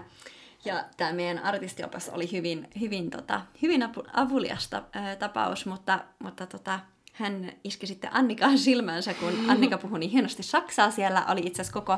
Ja 0.68 0.84
tämä 0.98 1.14
meidän 1.14 1.40
artistiopas 1.40 2.10
oli 2.10 2.32
hyvin, 2.32 2.68
hyvin, 2.80 3.10
tota, 3.10 3.42
hyvin 3.62 3.84
apu, 3.84 4.04
avuliasta 4.14 4.84
ää, 4.94 5.16
tapaus, 5.16 5.66
mutta, 5.66 6.00
mutta 6.20 6.46
tota, 6.46 6.80
hän 7.14 7.52
iski 7.64 7.88
sitten 7.88 8.10
Annikaan 8.14 8.58
silmänsä, 8.58 9.14
kun 9.14 9.34
Annika 9.50 9.78
puhui 9.78 10.00
niin 10.00 10.12
hienosti 10.12 10.44
saksaa. 10.44 10.92
Siellä 10.92 11.26
oli 11.30 11.40
itse 11.40 11.62
asiassa 11.62 11.80
koko 11.80 11.98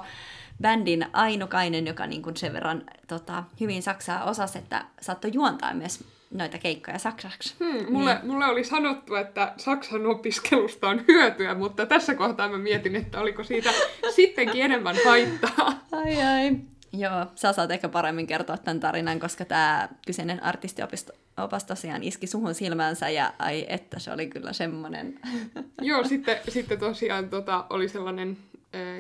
bändin 0.62 1.06
ainukainen, 1.14 1.88
joka 1.88 2.08
niin 2.08 2.22
kuin 2.22 2.38
sen 2.38 2.54
verran 2.54 2.84
tota, 3.08 3.44
hyvin 3.60 3.84
saksaa 3.84 4.24
osasi, 4.24 4.58
että 4.58 4.86
saattoi 5.02 5.32
juontaa 5.34 5.74
myös 5.74 6.04
noita 6.32 6.58
keikkoja 6.58 7.00
saksaksi. 7.00 7.56
Hmm, 7.60 7.94
mulle, 7.94 8.14
niin. 8.14 8.28
mulle 8.28 8.46
oli 8.46 8.64
sanottu, 8.64 9.16
että 9.16 9.54
saksan 9.58 10.06
opiskelusta 10.06 10.90
on 10.90 11.06
hyötyä, 11.08 11.56
mutta 11.56 11.86
tässä 11.86 12.16
kohtaa 12.16 12.50
mä 12.50 12.58
mietin, 12.58 12.96
että 12.96 13.20
oliko 13.20 13.44
siitä 13.44 13.70
sittenkin 14.16 14.62
enemmän 14.62 14.96
haittaa. 15.06 15.80
Ai 15.92 16.22
ai. 16.22 16.56
Joo, 16.94 17.26
sä 17.36 17.54
saat 17.54 17.72
ehkä 17.72 17.90
paremmin 17.90 18.28
kertoa 18.28 18.58
tämän 18.58 18.80
tarinan, 18.80 19.20
koska 19.20 19.46
tämä 19.46 19.90
kyseinen 20.06 20.44
artistiopas 20.44 21.64
tosiaan 21.68 22.04
iski 22.04 22.28
suhun 22.28 22.56
silmänsä 22.56 23.10
ja 23.10 23.34
ai 23.40 23.66
että 23.70 24.00
se 24.00 24.12
oli 24.12 24.28
kyllä 24.28 24.54
semmoinen. 24.54 25.20
Joo, 25.82 26.04
sitten, 26.04 26.38
sitten 26.50 26.80
tosiaan 26.80 27.30
tota, 27.30 27.66
oli 27.70 27.90
sellainen 27.90 28.38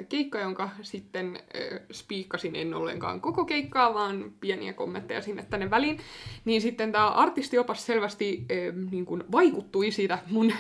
keikka, 0.09 0.39
jonka 0.39 0.69
sitten 0.81 1.35
äh, 1.35 1.79
spiikkasin 1.91 2.55
en 2.55 2.73
ollenkaan 2.73 3.21
koko 3.21 3.45
keikkaa, 3.45 3.93
vaan 3.93 4.31
pieniä 4.39 4.73
kommentteja 4.73 5.21
sinne 5.21 5.45
tänne 5.49 5.69
väliin. 5.69 5.99
Niin 6.45 6.61
sitten 6.61 6.91
tämä 6.91 7.09
artistiopas 7.09 7.85
selvästi 7.85 8.45
äh, 8.51 8.75
niin 8.91 9.05
kuin 9.05 9.23
vaikuttui 9.31 9.91
siitä 9.91 10.19
mun 10.29 10.53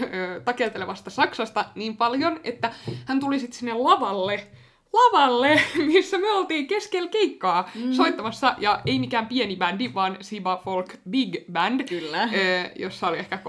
takeltelevasta 0.45 1.09
Saksasta 1.09 1.65
niin 1.75 1.97
paljon, 1.97 2.39
että 2.43 2.73
hän 3.05 3.19
tuli 3.19 3.39
sitten 3.39 3.59
sinne 3.59 3.73
lavalle 3.73 4.47
lavalle, 4.93 5.61
missä 5.93 6.17
me 6.17 6.31
oltiin 6.31 6.67
keskellä 6.67 7.09
keikkaa 7.09 7.71
mm. 7.75 7.91
soittamassa, 7.91 8.55
ja 8.57 8.81
ei 8.85 8.99
mikään 8.99 9.27
pieni 9.27 9.55
bändi, 9.55 9.93
vaan 9.93 10.17
Siba 10.21 10.61
Folk 10.65 10.93
Big 11.09 11.35
Band, 11.51 11.83
Kyllä. 11.83 12.29
jossa 12.75 13.07
oli 13.07 13.17
ehkä 13.17 13.35
25-30 13.35 13.39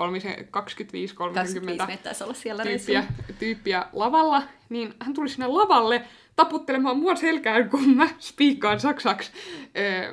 olla 2.25 2.35
siellä 2.35 2.62
tyyppiä, 2.62 3.05
tyyppiä 3.38 3.87
lavalla, 3.92 4.42
niin 4.68 4.94
hän 5.00 5.14
tuli 5.14 5.29
sinne 5.29 5.46
lavalle 5.46 6.03
taputtelemaan 6.37 6.98
mua 6.98 7.16
selkään, 7.16 7.70
kun 7.70 7.96
mä 7.96 8.09
spiikkaan 8.18 8.81
saksaksi 8.81 9.33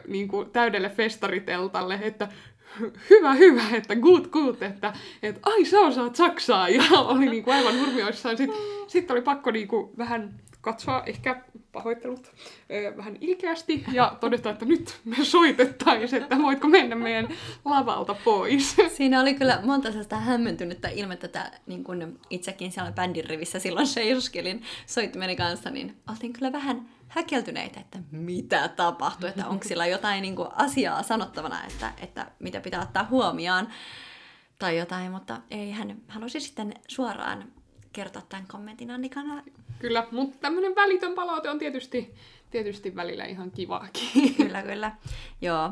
niin 0.07 0.27
kuin 0.27 0.49
täydelle 0.49 0.89
festariteltalle, 0.89 1.99
että 2.01 2.27
hyvä, 3.09 3.33
hyvä, 3.33 3.63
että 3.73 3.95
good, 3.95 4.25
good, 4.25 4.61
että, 4.61 4.93
että 5.23 5.39
ai 5.43 5.65
sä 5.65 5.79
osaat 5.79 6.15
saksaa, 6.15 6.69
ja 6.77 6.83
oli 6.91 7.29
niin 7.29 7.43
kuin 7.43 7.55
aivan 7.55 7.79
hurmioissaan. 7.79 8.37
Sitten 8.37 8.57
sit 8.87 9.11
oli 9.11 9.21
pakko 9.21 9.51
niin 9.51 9.67
kuin 9.67 9.89
vähän 9.97 10.39
katsoa 10.67 11.03
ehkä 11.05 11.41
pahoittelut 11.71 12.31
vähän 12.97 13.17
ilkeästi 13.21 13.83
ja 13.91 14.17
todeta, 14.19 14.49
että 14.49 14.65
nyt 14.65 14.99
me 15.05 15.25
soitettaisiin, 15.25 16.21
että 16.21 16.37
voitko 16.37 16.67
mennä 16.67 16.95
meidän 16.95 17.27
lavalta 17.65 18.13
pois. 18.13 18.75
Siinä 18.97 19.21
oli 19.21 19.33
kyllä 19.33 19.59
monta 19.63 19.87
sellaista 19.87 20.15
hämmentynyttä 20.15 20.89
ilmettä, 20.89 21.25
että 21.25 21.51
niin 21.65 21.83
kun 21.83 22.19
itsekin 22.29 22.71
siellä 22.71 22.91
bändin 22.91 23.25
rivissä 23.25 23.59
silloin 23.59 23.87
seisoskelin 23.87 24.63
soittimeni 24.85 25.35
kanssa, 25.35 25.69
niin 25.69 25.97
oltiin 26.09 26.33
kyllä 26.33 26.51
vähän 26.51 26.89
häkeltyneitä, 27.07 27.79
että 27.79 27.99
mitä 28.11 28.67
tapahtuu, 28.67 29.29
että 29.29 29.47
onko 29.47 29.63
sillä 29.67 29.85
jotain 29.85 30.21
niin 30.21 30.35
kuin, 30.35 30.49
asiaa 30.55 31.03
sanottavana, 31.03 31.65
että, 31.65 31.93
että 32.01 32.31
mitä 32.39 32.59
pitää 32.59 32.81
ottaa 32.81 33.07
huomioon 33.09 33.67
tai 34.59 34.77
jotain, 34.77 35.11
mutta 35.11 35.41
ei 35.51 35.71
hän 35.71 35.97
halusi 36.07 36.39
sitten 36.39 36.73
suoraan 36.87 37.56
kertoa 37.97 38.21
tämän 38.29 38.45
kommentin 38.47 38.91
Annikana. 38.91 39.43
Kyllä, 39.79 40.07
mutta 40.11 40.37
tämmöinen 40.41 40.75
välitön 40.75 41.13
palaute 41.13 41.49
on 41.49 41.59
tietysti, 41.59 42.15
tietysti 42.51 42.95
välillä 42.95 43.25
ihan 43.25 43.51
kivaakin. 43.51 44.33
kyllä, 44.37 44.61
kyllä. 44.61 44.91
Joo, 45.41 45.71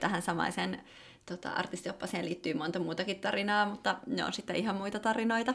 tähän 0.00 0.22
samaiseen 0.22 0.82
tota, 1.26 1.50
artistioppaseen 1.50 2.24
liittyy 2.24 2.54
monta 2.54 2.78
muutakin 2.78 3.20
tarinaa, 3.20 3.66
mutta 3.66 3.96
ne 4.06 4.24
on 4.24 4.32
sitten 4.32 4.56
ihan 4.56 4.76
muita 4.76 4.98
tarinoita. 4.98 5.54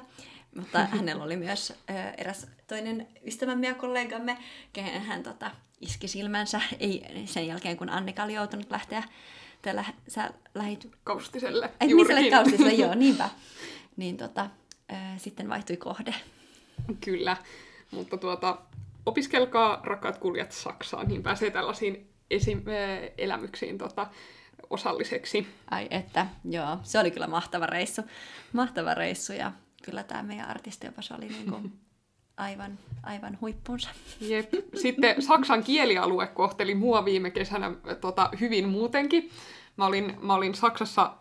Mutta 0.56 0.86
hänellä 0.98 1.24
oli 1.24 1.36
myös 1.36 1.74
eräs 2.18 2.48
toinen 2.68 3.08
ystävämme 3.28 3.68
ja 3.68 3.74
kollegamme, 3.74 4.38
kehen 4.74 5.02
hän 5.02 5.24
tota, 5.24 5.52
iski 5.82 6.08
silmänsä 6.08 6.62
ei, 6.80 7.06
sen 7.26 7.48
jälkeen, 7.48 7.78
kun 7.78 7.90
Annika 7.90 8.24
oli 8.24 8.34
joutunut 8.34 8.72
lähteä 8.72 9.04
tällä, 9.62 9.86
sä 10.08 10.32
lähit... 10.56 10.92
Kaustiselle. 11.04 11.70
Ei, 11.80 11.94
olet 11.94 12.30
kaustiselle, 12.30 12.74
joo, 12.74 12.96
niinpä. 13.06 13.30
Niin 13.98 14.18
tota, 14.18 14.50
sitten 15.18 15.50
vaihtui 15.50 15.78
kohde. 15.78 16.16
Kyllä, 17.06 17.38
mutta 17.92 18.18
tuota, 18.18 18.58
opiskelkaa 19.06 19.82
rakkaat 19.84 20.18
kuljat 20.18 20.52
Saksaan, 20.52 21.08
niin 21.08 21.24
pääsee 21.24 21.52
tällaisiin 21.52 22.10
esim- 22.34 22.64
elämyksiin 23.18 23.78
tota, 23.78 24.08
osalliseksi. 24.70 25.48
Ai 25.72 25.88
että, 25.92 26.28
joo, 26.46 26.78
se 26.84 27.00
oli 27.00 27.12
kyllä 27.12 27.28
mahtava 27.28 27.66
reissu. 27.66 28.02
Mahtava 28.54 28.94
reissu 28.94 29.34
ja 29.34 29.52
kyllä 29.84 30.04
tämä 30.04 30.24
meidän 30.24 30.50
artistiopas 30.50 31.12
oli 31.12 31.28
niinku 31.38 31.62
aivan, 32.38 32.80
aivan 33.04 33.38
huippunsa. 33.42 33.90
Jep. 34.22 34.54
Sitten 34.82 35.22
Saksan 35.22 35.64
kielialue 35.64 36.28
kohteli 36.28 36.76
mua 36.76 37.06
viime 37.06 37.32
kesänä 37.32 37.72
tota, 38.02 38.30
hyvin 38.40 38.70
muutenkin. 38.70 39.30
Mä 39.78 39.86
olin, 39.86 40.18
mä 40.22 40.34
olin 40.34 40.56
Saksassa 40.56 41.14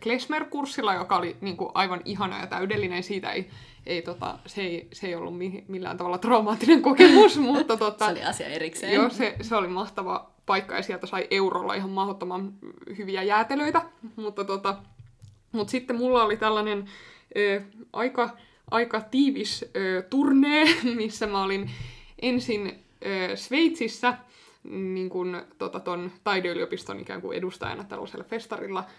Klesmer-kurssilla, 0.00 0.94
joka 0.94 1.16
oli 1.16 1.36
niin 1.40 1.56
kuin, 1.56 1.70
aivan 1.74 2.00
ihana 2.04 2.40
ja 2.40 2.46
täydellinen. 2.46 3.02
Siitä 3.02 3.32
ei, 3.32 3.50
ei, 3.86 4.02
tota, 4.02 4.38
se, 4.46 4.62
ei, 4.62 4.88
se 4.92 5.06
ei 5.06 5.14
ollut 5.14 5.34
millään 5.68 5.96
tavalla 5.96 6.18
traumaattinen 6.18 6.82
kokemus, 6.82 7.38
mutta... 7.52 7.76
Tota, 7.76 8.04
se 8.04 8.10
oli 8.10 8.24
asia 8.24 8.46
erikseen. 8.46 8.92
Joo, 8.92 9.10
se, 9.10 9.36
se 9.40 9.56
oli 9.56 9.68
mahtava 9.68 10.30
paikka 10.46 10.74
ja 10.74 10.82
sieltä 10.82 11.06
sai 11.06 11.26
eurolla 11.30 11.74
ihan 11.74 11.90
mahdottoman 11.90 12.52
hyviä 12.98 13.22
jäätelöitä. 13.22 13.82
Mutta 14.16 14.44
tota, 14.44 14.76
mut 15.52 15.68
sitten 15.68 15.96
mulla 15.96 16.24
oli 16.24 16.36
tällainen 16.36 16.84
ö, 17.36 17.62
aika, 17.92 18.30
aika 18.70 19.00
tiivis 19.00 19.64
ö, 19.76 20.02
turnee, 20.10 20.66
missä 20.96 21.26
mä 21.26 21.42
olin 21.42 21.70
ensin 22.22 22.84
ö, 23.06 23.36
Sveitsissä 23.36 24.14
niin 24.64 25.08
kun, 25.08 25.42
tota, 25.58 25.80
ton 25.80 26.12
taideyliopiston 26.24 27.00
ikään 27.00 27.20
kuin 27.20 27.38
edustajana 27.38 27.84
tällaisella 27.84 28.24
festarilla– 28.24 28.84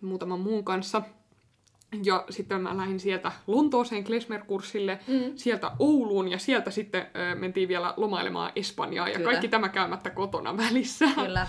muutaman 0.00 0.40
muun 0.40 0.64
kanssa. 0.64 1.02
Ja 2.04 2.24
sitten 2.30 2.60
mä 2.60 2.76
lähdin 2.76 3.00
sieltä 3.00 3.32
Lontooseen 3.46 4.04
Klesmer-kurssille, 4.04 4.98
mm. 5.08 5.32
sieltä 5.36 5.70
Ouluun 5.78 6.28
ja 6.28 6.38
sieltä 6.38 6.70
sitten 6.70 7.06
ö, 7.32 7.34
mentiin 7.34 7.68
vielä 7.68 7.94
lomailemaan 7.96 8.52
Espanjaa 8.56 9.08
ja 9.08 9.14
Kyllä. 9.14 9.30
kaikki 9.30 9.48
tämä 9.48 9.68
käymättä 9.68 10.10
kotona 10.10 10.56
välissä. 10.56 11.06
Kyllä. 11.14 11.46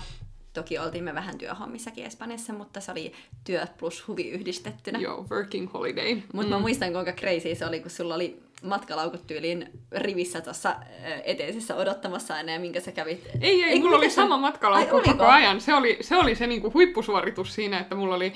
Toki 0.52 0.78
oltiin 0.78 1.04
me 1.04 1.14
vähän 1.14 1.38
työhommissakin 1.38 2.06
Espanjassa, 2.06 2.52
mutta 2.52 2.80
se 2.80 2.92
oli 2.92 3.12
työ 3.44 3.66
plus 3.78 4.08
huvi 4.08 4.30
yhdistettynä. 4.30 4.98
Joo, 4.98 5.26
working 5.30 5.72
holiday. 5.72 6.14
Mutta 6.32 6.48
mm. 6.48 6.54
mä 6.54 6.58
muistan, 6.58 6.92
kuinka 6.92 7.12
crazy 7.12 7.54
se 7.54 7.66
oli, 7.66 7.80
kun 7.80 7.90
sulla 7.90 8.14
oli 8.14 8.42
matkalaukut 8.62 9.26
tyyliin 9.26 9.70
rivissä 9.92 10.40
tuossa 10.40 10.76
eteisessä 11.24 11.74
odottamassa 11.74 12.34
aina 12.34 12.52
ja 12.52 12.60
minkä 12.60 12.80
sä 12.80 12.92
kävit? 12.92 13.28
Ei, 13.40 13.64
ei, 13.64 13.80
mulla 13.80 13.96
oli 13.96 14.10
sama 14.10 14.36
matkalaukku 14.36 15.00
koko 15.04 15.24
ajan. 15.24 15.60
Se 15.60 15.74
oli 15.74 15.98
se, 16.00 16.16
oli 16.16 16.34
se 16.34 16.46
niinku 16.46 16.72
huippusuoritus 16.74 17.54
siinä, 17.54 17.78
että 17.78 17.94
mulla 17.94 18.14
oli 18.14 18.32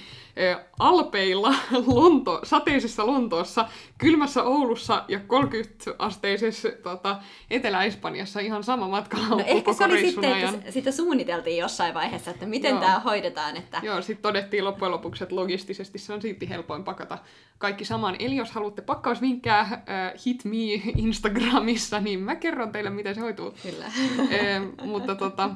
ä, 0.52 0.64
Alpeilla 0.78 1.54
Lonto, 1.94 2.40
sateisessa 2.44 3.06
Lontoossa, 3.06 3.68
kylmässä 3.98 4.42
Oulussa 4.42 5.04
ja 5.08 5.18
30-asteisessa 5.18 6.82
tota, 6.82 7.18
Etelä-Espanjassa 7.50 8.40
ihan 8.40 8.64
sama 8.64 8.88
matkalaukku 8.88 9.36
no, 9.36 9.44
ehkä 9.46 9.62
koko 9.62 9.78
se 9.78 9.84
oli 9.84 10.00
sitten, 10.00 10.32
ajan. 10.32 10.54
että 10.54 10.70
sitä 10.70 10.92
suunniteltiin 10.92 11.58
jossain 11.58 11.94
vaiheessa, 11.94 12.30
että 12.30 12.46
miten 12.46 12.78
tämä 12.78 12.98
hoidetaan. 13.00 13.56
Että... 13.56 13.80
Joo, 13.82 14.02
sitten 14.02 14.22
todettiin 14.22 14.64
loppujen 14.64 14.92
lopuksi, 14.92 15.24
että 15.24 15.36
logistisesti 15.36 15.98
se 15.98 16.12
on 16.12 16.22
silti 16.22 16.48
helpoin 16.48 16.84
pakata 16.84 17.18
kaikki 17.58 17.84
saman. 17.84 18.16
Eli 18.18 18.36
jos 18.36 18.52
haluatte 18.52 18.82
pakkausvinkkää 18.82 19.82
hit 20.26 20.44
me 20.44 20.56
Instagramissa, 20.96 22.00
niin 22.00 22.20
mä 22.20 22.36
kerron 22.36 22.72
teille, 22.72 22.90
miten 22.90 23.14
se 23.14 23.20
hoituu. 23.20 23.54
Kyllä. 23.62 23.86
e, 24.36 24.60
mutta, 24.84 25.14
tota, 25.14 25.50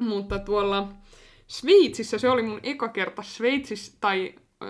mutta 0.00 0.38
tuolla 0.38 0.92
Sveitsissä, 1.46 2.18
se 2.18 2.28
oli 2.28 2.42
mun 2.42 2.60
eka 2.62 2.88
kerta 2.88 3.22
Sveitsissä, 3.22 3.96
tai 4.00 4.34
ö, 4.62 4.66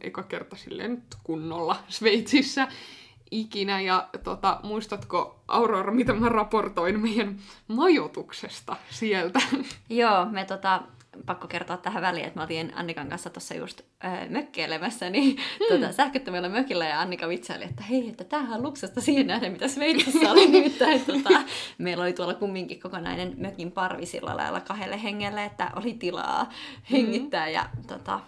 eka 0.00 0.22
kerta 0.22 0.56
silleen 0.56 0.90
nyt 0.90 1.14
kunnolla 1.24 1.76
Sveitsissä 1.88 2.68
ikinä. 3.30 3.80
Ja 3.80 4.08
tota, 4.24 4.60
muistatko, 4.62 5.42
Aurora, 5.48 5.92
mitä 5.92 6.12
mä 6.12 6.28
raportoin 6.28 7.00
meidän 7.00 7.36
majoituksesta 7.68 8.76
sieltä? 8.90 9.40
Joo, 9.88 10.24
me 10.24 10.44
tota, 10.44 10.82
pakko 11.26 11.48
kertoa 11.48 11.76
tähän 11.76 12.02
väliin, 12.02 12.26
että 12.26 12.38
mä 12.38 12.42
oltiin 12.42 12.72
Annikan 12.74 13.08
kanssa 13.08 13.30
tuossa 13.30 13.54
just 13.54 13.80
öö, 14.04 14.10
mökkeilemässä 14.28 15.10
niin, 15.10 15.36
hmm. 15.36 15.80
tota, 15.80 15.92
sähköttömällä 15.92 16.48
mökillä 16.48 16.86
ja 16.86 17.00
Annika 17.00 17.28
vitsaili, 17.28 17.64
että 17.64 17.82
hei, 17.82 18.08
että 18.08 18.24
tämähän 18.24 18.58
on 18.58 18.62
luksusta 18.62 19.00
siihen 19.00 19.26
nähden, 19.26 19.52
mitä 19.52 19.68
Sveitsissä 19.68 20.32
oli 20.32 20.46
nimittäin. 20.50 21.00
Tota, 21.04 21.42
meillä 21.78 22.02
oli 22.02 22.12
tuolla 22.12 22.34
kumminkin 22.34 22.80
kokonainen 22.80 23.34
mökin 23.36 23.72
parvi 23.72 24.06
sillä 24.06 24.36
lailla 24.36 24.60
kahdelle 24.60 25.02
hengelle, 25.02 25.44
että 25.44 25.70
oli 25.76 25.94
tilaa 25.94 26.50
hengittää 26.90 27.48
ja 27.48 27.68
tota, 27.86 28.20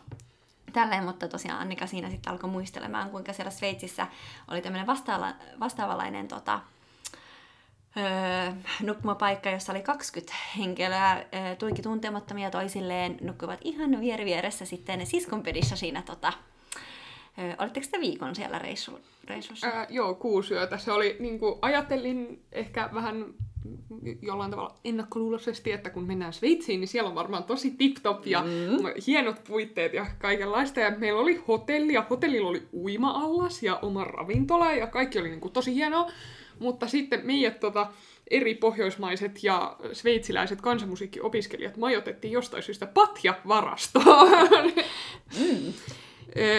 tälleen, 0.72 1.04
mutta 1.04 1.28
tosiaan 1.28 1.60
Annika 1.60 1.86
siinä 1.86 2.10
sitten 2.10 2.32
alkoi 2.32 2.50
muistelemaan, 2.50 3.10
kuinka 3.10 3.32
siellä 3.32 3.50
Sveitsissä 3.50 4.06
oli 4.50 4.62
tämmöinen 4.62 4.86
vastaava, 4.86 5.32
vastaavalainen 5.60 6.28
tota, 6.28 6.60
öö, 7.96 8.52
nukkumapaikka, 8.82 9.50
jossa 9.50 9.72
oli 9.72 9.82
20 9.82 10.34
henkilöä, 10.58 11.12
öö, 11.34 11.56
tuiki 11.56 11.82
tuntemattomia 11.82 12.50
toisilleen, 12.50 13.16
nukkuvat 13.20 13.60
ihan 13.64 14.00
vieri 14.00 14.24
vieressä 14.24 14.64
sitten 14.64 15.06
siskonpedissä 15.06 15.76
siinä 15.76 16.02
tota, 16.02 16.32
öö, 17.38 17.54
Olitteko 17.58 17.86
te 17.90 18.00
viikon 18.00 18.34
siellä 18.34 18.58
reissu, 18.58 19.00
reissussa? 19.24 19.66
Ää, 19.66 19.86
joo, 19.90 20.14
kuusi 20.14 20.54
yötä. 20.54 20.78
Se 20.78 20.92
oli, 20.92 21.16
niin 21.20 21.38
kuin, 21.38 21.58
ajattelin 21.62 22.42
ehkä 22.52 22.90
vähän 22.94 23.34
jollain 24.22 24.50
tavalla 24.50 24.74
ennakkoluuloisesti, 24.84 25.72
että 25.72 25.90
kun 25.90 26.04
mennään 26.04 26.32
Sveitsiin, 26.32 26.80
niin 26.80 26.88
siellä 26.88 27.08
on 27.08 27.14
varmaan 27.14 27.44
tosi 27.44 27.70
tip-top 27.70 28.26
ja 28.26 28.42
mm. 28.42 29.02
hienot 29.06 29.44
puitteet 29.44 29.92
ja 29.92 30.06
kaikenlaista. 30.18 30.80
Ja 30.80 30.98
meillä 30.98 31.20
oli 31.20 31.44
hotelli 31.48 31.92
ja 31.92 32.06
hotellilla 32.10 32.48
oli 32.48 32.62
uima-allas 32.72 33.62
ja 33.62 33.78
oma 33.82 34.04
ravintola 34.04 34.72
ja 34.72 34.86
kaikki 34.86 35.18
oli 35.18 35.28
niin 35.28 35.40
kuin 35.40 35.52
tosi 35.52 35.74
hienoa. 35.74 36.10
Mutta 36.58 36.88
sitten 36.88 37.26
meidät 37.26 37.60
tota, 37.60 37.86
eri 38.30 38.54
pohjoismaiset 38.54 39.44
ja 39.44 39.76
sveitsiläiset 39.92 40.60
kansanmusiikkiopiskelijat 40.60 41.76
majoitettiin 41.76 42.32
jostain 42.32 42.62
syystä 42.62 42.86
patja-varastoon. 42.86 44.72
Mm. 45.38 45.72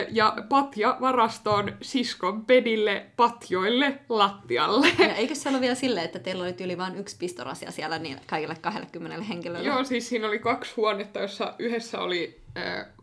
Ja 0.09 0.37
patja 0.49 0.97
varastoon 1.01 1.77
siskon 1.81 2.45
pedille, 2.45 3.05
patjoille, 3.15 3.99
lattialle. 4.09 4.87
Ja 4.99 5.15
eikö 5.15 5.35
se 5.35 5.49
ole 5.49 5.61
vielä 5.61 5.75
silleen, 5.75 6.05
että 6.05 6.19
teillä 6.19 6.43
oli 6.43 6.55
yli 6.63 6.77
vain 6.77 6.95
yksi 6.95 7.15
pistorasia 7.19 7.71
siellä 7.71 7.99
niin 7.99 8.17
kaikille 8.27 8.55
20 8.61 9.23
henkilölle? 9.23 9.67
Joo, 9.67 9.83
siis 9.83 10.09
siinä 10.09 10.27
oli 10.27 10.39
kaksi 10.39 10.73
huonetta, 10.77 11.19
jossa 11.19 11.53
yhdessä 11.59 11.99
oli 11.99 12.41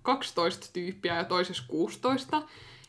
12 0.03 0.67
tyyppiä 0.73 1.17
ja 1.17 1.25
toisessa 1.25 1.65
16. 1.69 2.43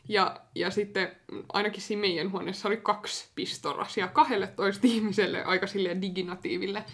Ja, 0.08 0.40
ja 0.54 0.70
sitten 0.70 1.12
ainakin 1.52 1.82
siinä 1.82 2.00
meidän 2.00 2.32
huoneessa 2.32 2.68
oli 2.68 2.76
kaksi 2.76 3.28
pistorasia 3.34 4.08
kahdelle 4.08 4.46
toista 4.46 4.86
ihmiselle, 4.86 5.44
aika 5.44 5.66
silleen 5.66 6.02
diginatiiville 6.02 6.84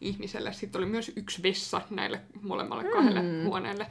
ihmiselle. 0.00 0.52
Sitten 0.52 0.78
oli 0.78 0.86
myös 0.86 1.12
yksi 1.16 1.42
vessa 1.42 1.80
näille 1.90 2.20
molemmalle 2.42 2.84
kahdelle 2.84 3.22
mm. 3.22 3.44
huoneelle 3.44 3.86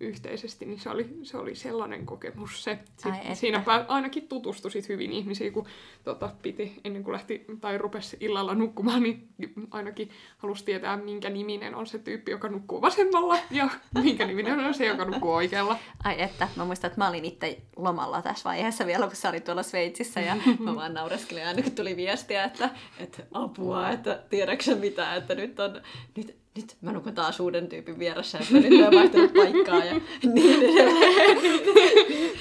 yhteisesti, 0.00 0.66
niin 0.66 0.80
se 0.80 0.90
oli, 0.90 1.18
se 1.22 1.36
oli 1.36 1.54
sellainen 1.54 2.06
kokemus 2.06 2.64
se. 2.64 2.78
Ai 3.04 3.36
siinä 3.36 3.62
ainakin 3.88 4.28
tutustusit 4.28 4.88
hyvin 4.88 5.12
ihmisiin, 5.12 5.52
kun 5.52 5.66
tota, 6.04 6.30
piti 6.42 6.80
ennen 6.84 7.04
kuin 7.04 7.12
lähti 7.12 7.44
tai 7.60 7.78
rupesi 7.78 8.16
illalla 8.20 8.54
nukkumaan, 8.54 9.02
niin 9.02 9.28
ainakin 9.70 10.10
halusi 10.38 10.64
tietää, 10.64 10.96
minkä 10.96 11.30
niminen 11.30 11.74
on 11.74 11.86
se 11.86 11.98
tyyppi, 11.98 12.30
joka 12.30 12.48
nukkuu 12.48 12.82
vasemmalla 12.82 13.38
ja 13.50 13.70
minkä 14.02 14.26
niminen 14.26 14.60
on 14.60 14.74
se, 14.74 14.86
joka 14.86 15.04
nukkuu 15.04 15.32
oikealla. 15.32 15.78
Ai 16.04 16.22
että, 16.22 16.48
mä 16.56 16.64
muistan, 16.64 16.88
että 16.88 17.00
mä 17.00 17.08
olin 17.08 17.24
itse 17.24 17.62
lomalla 17.76 18.22
tässä 18.22 18.44
vaiheessa 18.44 18.86
vielä, 18.86 19.06
kun 19.06 19.16
sä 19.16 19.28
olit 19.28 19.44
tuolla 19.44 19.62
Sveitsissä 19.62 20.20
ja 20.20 20.36
mä 20.58 20.74
vaan 20.74 20.94
naureskelin 20.94 21.46
aina, 21.46 21.62
kun 21.62 21.72
tuli 21.72 21.96
viestiä, 21.96 22.44
että, 22.44 22.70
että 22.98 23.22
apua, 23.32 23.90
että 23.90 24.22
tiedätkö 24.30 24.76
mitä, 24.76 25.14
että 25.14 25.34
nyt 25.34 25.60
on, 25.60 25.82
nyt 26.16 26.36
nyt 26.60 26.76
mä 26.80 26.92
nukun 26.92 27.14
taas 27.14 27.40
uuden 27.40 27.68
tyypin 27.68 27.98
vieressä, 27.98 28.38
että 28.38 28.54
nyt 28.54 28.86
on 28.86 28.94
vaihtanut 28.94 29.32
paikkaa 29.32 29.84
ja 29.84 30.00
niin 30.34 30.62
edelleen. 30.62 31.38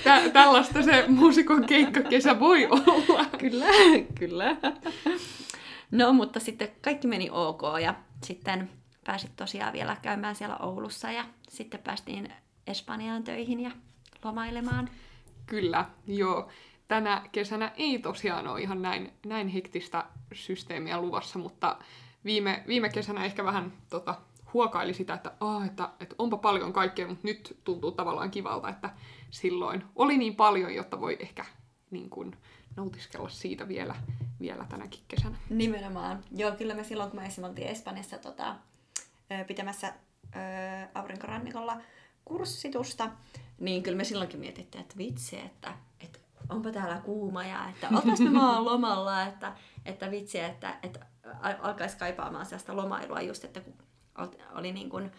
Tä, 0.03 0.30
tällaista 0.30 0.84
se 0.84 1.06
muusikon 1.08 1.65
keikkakesä 1.65 2.39
voi 2.39 2.65
olla. 2.65 3.25
Kyllä, 3.38 3.65
kyllä. 4.19 4.56
No, 5.91 6.13
mutta 6.13 6.39
sitten 6.39 6.69
kaikki 6.82 7.08
meni 7.08 7.30
ok 7.32 7.62
ja 7.84 7.95
sitten 8.23 8.69
pääsit 9.06 9.32
tosiaan 9.36 9.73
vielä 9.73 9.97
käymään 10.01 10.36
siellä 10.36 10.58
Oulussa 10.58 11.12
ja 11.12 11.25
sitten 11.49 11.80
päästiin 11.80 12.34
Espanjaan 12.67 13.23
töihin 13.23 13.60
ja 13.60 13.71
lomailemaan. 14.23 14.89
Kyllä, 15.45 15.86
joo. 16.08 16.49
Tänä 16.88 17.21
kesänä 17.32 17.71
ei 17.75 17.99
tosiaan 17.99 18.47
ole 18.47 18.62
ihan 18.62 18.82
näin, 18.82 19.13
näin 19.25 19.47
hektistä 19.47 20.06
systeemiä 20.34 21.01
luvassa, 21.01 21.39
mutta 21.39 21.77
viime, 22.25 22.63
viime 22.67 22.89
kesänä 22.89 23.25
ehkä 23.25 23.43
vähän 23.43 23.73
tota, 23.89 24.15
huokaili 24.53 24.93
sitä, 24.93 25.13
että, 25.13 25.32
oh, 25.39 25.65
että, 25.65 25.89
että 25.99 26.15
onpa 26.17 26.38
paljon 26.38 26.73
kaikkea, 26.73 27.08
mutta 27.08 27.27
nyt 27.27 27.58
tuntuu 27.63 27.91
tavallaan 27.91 28.32
kivalta, 28.32 28.69
että 28.69 28.89
silloin 29.32 29.84
oli 29.95 30.17
niin 30.17 30.36
paljon, 30.36 30.75
jotta 30.75 31.01
voi 31.01 31.17
ehkä 31.19 31.45
niin 31.91 32.10
kuin, 32.10 32.36
nautiskella 32.77 33.30
siitä 33.30 33.67
vielä, 33.67 33.95
vielä 34.39 34.65
tänäkin 34.69 34.99
kesänä. 35.08 35.38
Nimenomaan. 35.49 36.23
Joo, 36.36 36.51
kyllä 36.51 36.73
me 36.73 36.84
silloin, 36.84 37.10
kun 37.10 37.19
me 37.19 37.25
esimerkiksi 37.25 37.49
oltiin 37.49 37.67
Espanjassa 37.67 38.17
tota, 38.17 38.56
pitämässä 39.47 39.93
aurinkorannikolla 40.93 41.82
kurssitusta, 42.25 43.10
niin 43.60 43.84
kyllä 43.84 43.97
me 43.97 44.03
silloinkin 44.03 44.39
mietittiin, 44.39 44.82
että 44.82 44.97
vitsi, 44.97 45.39
että, 45.39 45.73
että 45.99 46.19
onpa 46.49 46.71
täällä 46.71 47.01
kuuma 47.06 47.43
ja 47.43 47.69
että 47.69 47.89
oltais 47.89 48.19
me 48.19 48.30
maan 48.39 48.65
lomalla, 48.65 49.23
että, 49.23 49.53
että 49.86 50.12
vitsi, 50.12 50.39
että, 50.39 50.80
että 50.84 51.06
alkaisi 51.61 51.97
kaipaamaan 51.97 52.45
sellaista 52.45 52.75
lomailua 52.75 53.21
just, 53.21 53.43
että 53.43 53.61
kun 53.61 53.73
oli 54.55 54.71
niin 54.71 54.89
kuin 54.89 55.11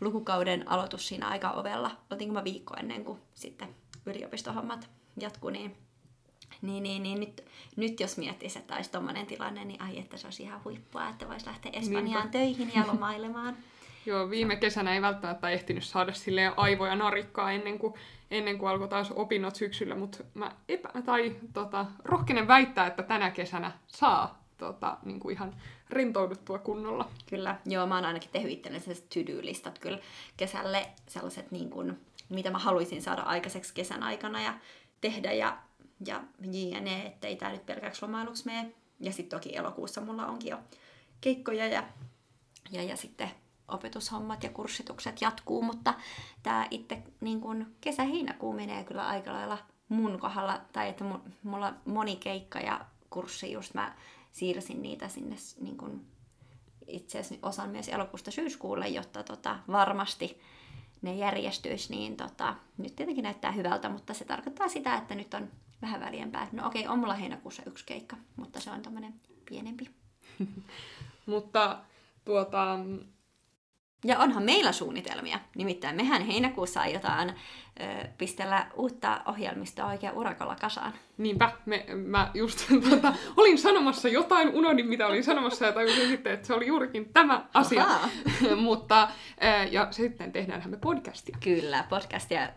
lukukauden 0.00 0.68
aloitus 0.68 1.08
siinä 1.08 1.28
aika 1.28 1.50
ovella, 1.50 1.90
oltiinko 2.10 2.34
mä 2.34 2.44
viikko 2.44 2.74
ennen 2.78 3.04
kuin 3.04 3.18
sitten 3.34 3.68
yliopistohommat 4.06 4.90
jatkuu, 5.20 5.50
niin 5.50 5.76
niin, 6.62 6.82
niin, 6.82 7.02
niin 7.02 7.20
nyt, 7.20 7.44
nyt 7.76 8.00
jos 8.00 8.16
miettisi, 8.16 8.58
että 8.58 8.74
olisi 8.74 8.92
tuommoinen 8.92 9.26
tilanne, 9.26 9.64
niin 9.64 9.82
ai 9.82 9.98
että 9.98 10.16
se 10.16 10.26
olisi 10.26 10.42
ihan 10.42 10.64
huippua, 10.64 11.08
että 11.08 11.28
voisi 11.28 11.46
lähteä 11.46 11.72
Espanjaan 11.74 12.04
Niinpä. 12.04 12.28
töihin 12.28 12.72
ja 12.74 12.86
lomailemaan. 12.86 13.56
Joo, 14.06 14.30
viime 14.30 14.56
kesänä 14.56 14.94
ei 14.94 15.02
välttämättä 15.02 15.50
ehtinyt 15.50 15.84
saada 15.84 16.12
sille 16.12 16.52
aivoja 16.56 16.96
narikkaa 16.96 17.52
ennen 17.52 17.78
kuin, 17.78 17.94
ennen 18.30 18.58
kuin 18.58 18.70
alkoi 18.70 18.88
taas 18.88 19.10
opinnot 19.10 19.56
syksyllä, 19.56 19.94
mutta 19.94 20.18
mä 20.34 20.52
epä, 20.68 20.88
tai 21.04 21.36
tota, 21.52 21.86
rohkenen 22.04 22.48
väittää, 22.48 22.86
että 22.86 23.02
tänä 23.02 23.30
kesänä 23.30 23.72
saa 23.86 24.41
tota, 24.62 24.98
niin 25.04 25.20
kuin 25.20 25.32
ihan 25.34 25.54
rentouduttua 25.90 26.58
kunnolla. 26.58 27.08
Kyllä, 27.26 27.58
joo, 27.66 27.86
mä 27.86 27.94
oon 27.94 28.04
ainakin 28.04 28.30
tehnyt 28.30 28.52
itselleni 28.52 28.84
to-do-listat 28.84 29.78
kyllä 29.78 29.98
kesälle, 30.36 30.86
sellaiset 31.08 31.50
niin 31.50 31.70
kuin, 31.70 32.00
mitä 32.28 32.50
mä 32.50 32.58
haluaisin 32.58 33.02
saada 33.02 33.22
aikaiseksi 33.22 33.74
kesän 33.74 34.02
aikana 34.02 34.42
ja 34.42 34.54
tehdä 35.00 35.32
ja, 35.32 35.58
ja 36.06 36.20
jne, 36.40 37.06
ettei 37.06 37.36
tää 37.36 37.52
nyt 37.52 37.66
pelkäksi 37.66 38.02
lomailuksi 38.02 38.46
mene. 38.46 38.72
Ja 39.00 39.12
sitten 39.12 39.40
toki 39.40 39.56
elokuussa 39.56 40.00
mulla 40.00 40.26
onkin 40.26 40.50
jo 40.50 40.58
keikkoja 41.20 41.66
ja, 41.66 41.84
ja, 42.70 42.82
ja 42.82 42.96
sitten 42.96 43.30
opetushommat 43.68 44.42
ja 44.42 44.50
kurssitukset 44.50 45.20
jatkuu, 45.20 45.62
mutta 45.62 45.94
tämä 46.42 46.66
itse 46.70 47.02
niin 47.20 47.40
kun 47.40 47.66
kesä-heinäkuu 47.80 48.52
menee 48.52 48.84
kyllä 48.84 49.06
aika 49.06 49.32
lailla 49.32 49.58
mun 49.88 50.20
kohdalla, 50.20 50.60
tai 50.72 50.88
että 50.88 51.04
mulla 51.42 51.74
moni 51.84 52.16
keikka 52.16 52.58
ja 52.58 52.80
kurssi 53.10 53.52
just 53.52 53.74
mä 53.74 53.94
siirsin 54.32 54.82
niitä 54.82 55.08
sinne 55.08 55.36
niin 55.60 55.76
kun, 55.76 56.06
itse 56.86 57.18
asiassa 57.18 57.48
osan 57.48 57.70
myös 57.70 57.88
elokuusta 57.88 58.30
syyskuulle, 58.30 58.88
jotta 58.88 59.22
tota, 59.22 59.58
varmasti 59.68 60.40
ne 61.02 61.14
järjestyisi, 61.14 61.90
niin 61.90 62.16
tota, 62.16 62.54
nyt 62.78 62.96
tietenkin 62.96 63.22
näyttää 63.22 63.52
hyvältä, 63.52 63.88
mutta 63.88 64.14
se 64.14 64.24
tarkoittaa 64.24 64.68
sitä, 64.68 64.94
että 64.96 65.14
nyt 65.14 65.34
on 65.34 65.48
vähän 65.82 66.00
väliempää. 66.00 66.48
No 66.52 66.66
okei, 66.66 66.86
on 66.86 66.98
mulla 66.98 67.14
heinäkuussa 67.14 67.62
yksi 67.66 67.86
keikka, 67.86 68.16
mutta 68.36 68.60
se 68.60 68.70
on 68.70 68.82
tämmöinen 68.82 69.14
pienempi. 69.48 69.90
mutta 71.26 71.78
tuota, 72.24 72.78
ja 74.04 74.18
onhan 74.18 74.42
meillä 74.42 74.72
suunnitelmia. 74.72 75.40
Nimittäin 75.56 75.96
mehän 75.96 76.26
heinäkuussa 76.26 76.80
aiotaan 76.80 77.34
pistellä 78.18 78.66
uutta 78.76 79.20
ohjelmistoa 79.26 79.86
oikein 79.86 80.12
urakalla 80.12 80.56
kasaan. 80.60 80.92
Niinpä, 81.18 81.52
me, 81.66 81.86
mä 81.94 82.30
just 82.34 82.68
tuota, 82.88 83.14
olin 83.36 83.58
sanomassa 83.58 84.08
jotain, 84.08 84.48
unohdin 84.48 84.86
mitä 84.86 85.06
olin 85.06 85.24
sanomassa 85.24 85.66
ja 85.66 85.72
tajusin 85.72 86.08
sitten, 86.08 86.32
että 86.32 86.46
se 86.46 86.54
oli 86.54 86.66
juurikin 86.66 87.12
tämä 87.12 87.46
asia. 87.54 87.86
Mutta, 88.56 89.08
ja 89.70 89.88
sitten 89.90 90.32
tehdään 90.32 90.70
me 90.70 90.76
podcastia. 90.76 91.36
Kyllä, 91.40 91.84
podcastia 91.88 92.48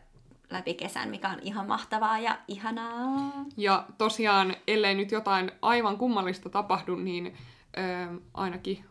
läpi 0.50 0.74
kesän, 0.74 1.10
mikä 1.10 1.30
on 1.30 1.40
ihan 1.42 1.68
mahtavaa 1.68 2.20
ja 2.20 2.38
ihanaa. 2.48 3.32
Ja 3.58 3.86
tosiaan, 3.98 4.56
ellei 4.68 4.96
nyt 4.96 5.12
jotain 5.12 5.52
aivan 5.62 5.98
kummallista 5.98 6.50
tapahdu, 6.50 6.96
niin 6.96 7.34
ö, 7.78 7.82
ainakin 8.34 8.86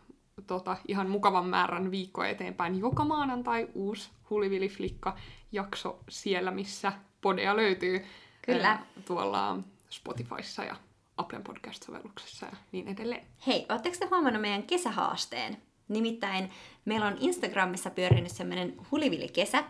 tota, 0.47 0.77
ihan 0.87 1.09
mukavan 1.09 1.45
määrän 1.45 1.91
viikkoa 1.91 2.27
eteenpäin. 2.27 2.79
Joka 2.79 3.05
maanantai 3.05 3.67
uusi 3.73 4.09
Hulivili 4.29 4.69
Flikka 4.69 5.15
jakso 5.55 5.99
siellä, 6.09 6.51
missä 6.51 6.91
podea 7.21 7.55
löytyy. 7.55 8.05
Kyllä. 8.41 8.69
Ää, 8.69 8.85
tuolla 9.05 9.57
Spotifyssa 9.89 10.63
ja 10.63 10.75
Apple 11.17 11.39
Podcast-sovelluksessa 11.39 12.45
ja 12.45 12.57
niin 12.71 12.87
edelleen. 12.87 13.27
Hei, 13.47 13.65
ootteko 13.69 13.95
te 13.99 14.05
huomannut 14.05 14.41
meidän 14.41 14.63
kesähaasteen? 14.63 15.57
Nimittäin 15.87 16.51
meillä 16.85 17.05
on 17.05 17.17
Instagramissa 17.19 17.89
pyörinyt 17.89 18.31
semmoinen 18.31 18.77
Hulivili-kesä 18.91 19.63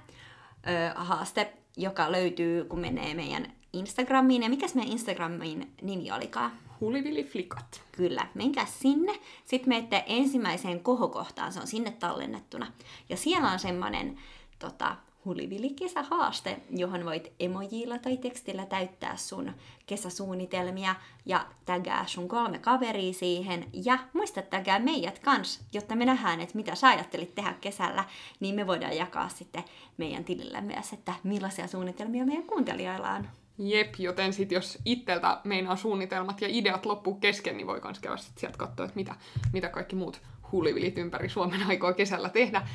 haaste, 0.96 1.54
joka 1.78 2.12
löytyy, 2.12 2.66
kun 2.66 2.80
menee 2.80 3.14
meidän 3.14 3.54
Instagramiin. 3.74 4.44
Ja 4.44 4.50
mikäs 4.50 4.76
meidän 4.76 4.92
Instagramin 4.92 5.74
nimi 5.82 6.12
olikaan? 6.12 6.52
Hulivili-flikat. 6.82 7.82
Kyllä, 7.92 8.28
menkää 8.34 8.66
sinne. 8.66 9.20
Sitten 9.46 9.70
menette 9.70 10.04
ensimmäiseen 10.08 10.80
kohokohtaan, 10.80 11.54
se 11.54 11.60
on 11.60 11.68
sinne 11.68 11.92
tallennettuna. 11.92 12.72
Ja 13.10 13.18
siellä 13.18 13.52
on 13.52 13.60
semmoinen 13.60 14.20
tota, 14.60 14.96
hulivili-kesähaaste, 15.26 16.58
johon 16.70 17.06
voit 17.06 17.32
emojilla 17.40 17.98
tai 17.98 18.18
tekstillä 18.18 18.66
täyttää 18.66 19.18
sun 19.18 19.52
kesäsuunnitelmia 19.86 20.96
ja 21.26 21.46
tägää 21.66 22.04
sun 22.08 22.28
kolme 22.28 22.60
kaveria 22.60 23.14
siihen. 23.14 23.66
Ja 23.74 24.00
muista 24.14 24.42
tägää 24.42 24.80
meidät 24.80 25.20
kans, 25.20 25.66
jotta 25.74 25.96
me 25.96 26.06
nähdään, 26.06 26.42
että 26.42 26.56
mitä 26.56 26.76
sä 26.76 26.88
ajattelit 26.88 27.36
tehdä 27.36 27.54
kesällä, 27.62 28.04
niin 28.40 28.56
me 28.56 28.68
voidaan 28.68 28.98
jakaa 28.98 29.30
sitten 29.30 29.64
meidän 29.98 30.24
tilillä 30.24 30.62
myös, 30.62 30.94
että 30.94 31.14
millaisia 31.24 31.68
suunnitelmia 31.68 32.26
meidän 32.26 32.44
kuuntelijoilla 32.44 33.12
on. 33.12 33.28
Jep, 33.58 33.96
joten 33.98 34.34
sit 34.34 34.52
jos 34.52 34.78
itseltä 34.86 35.42
meinaa 35.44 35.76
suunnitelmat 35.76 36.42
ja 36.42 36.48
ideat 36.52 36.86
loppuu 36.86 37.14
kesken, 37.14 37.58
niin 37.58 37.68
voi 37.68 37.82
myös 37.84 38.00
käydä 38.00 38.18
sit 38.18 38.38
sieltä 38.38 38.58
katsoa, 38.58 38.86
että 38.86 38.96
mitä, 38.96 39.16
mitä 39.54 39.70
kaikki 39.70 39.96
muut 39.96 40.22
huulivilit 40.52 40.98
ympäri 40.98 41.30
Suomen 41.30 41.64
aikoo 41.68 41.94
kesällä 41.94 42.30
tehdä. 42.30 42.68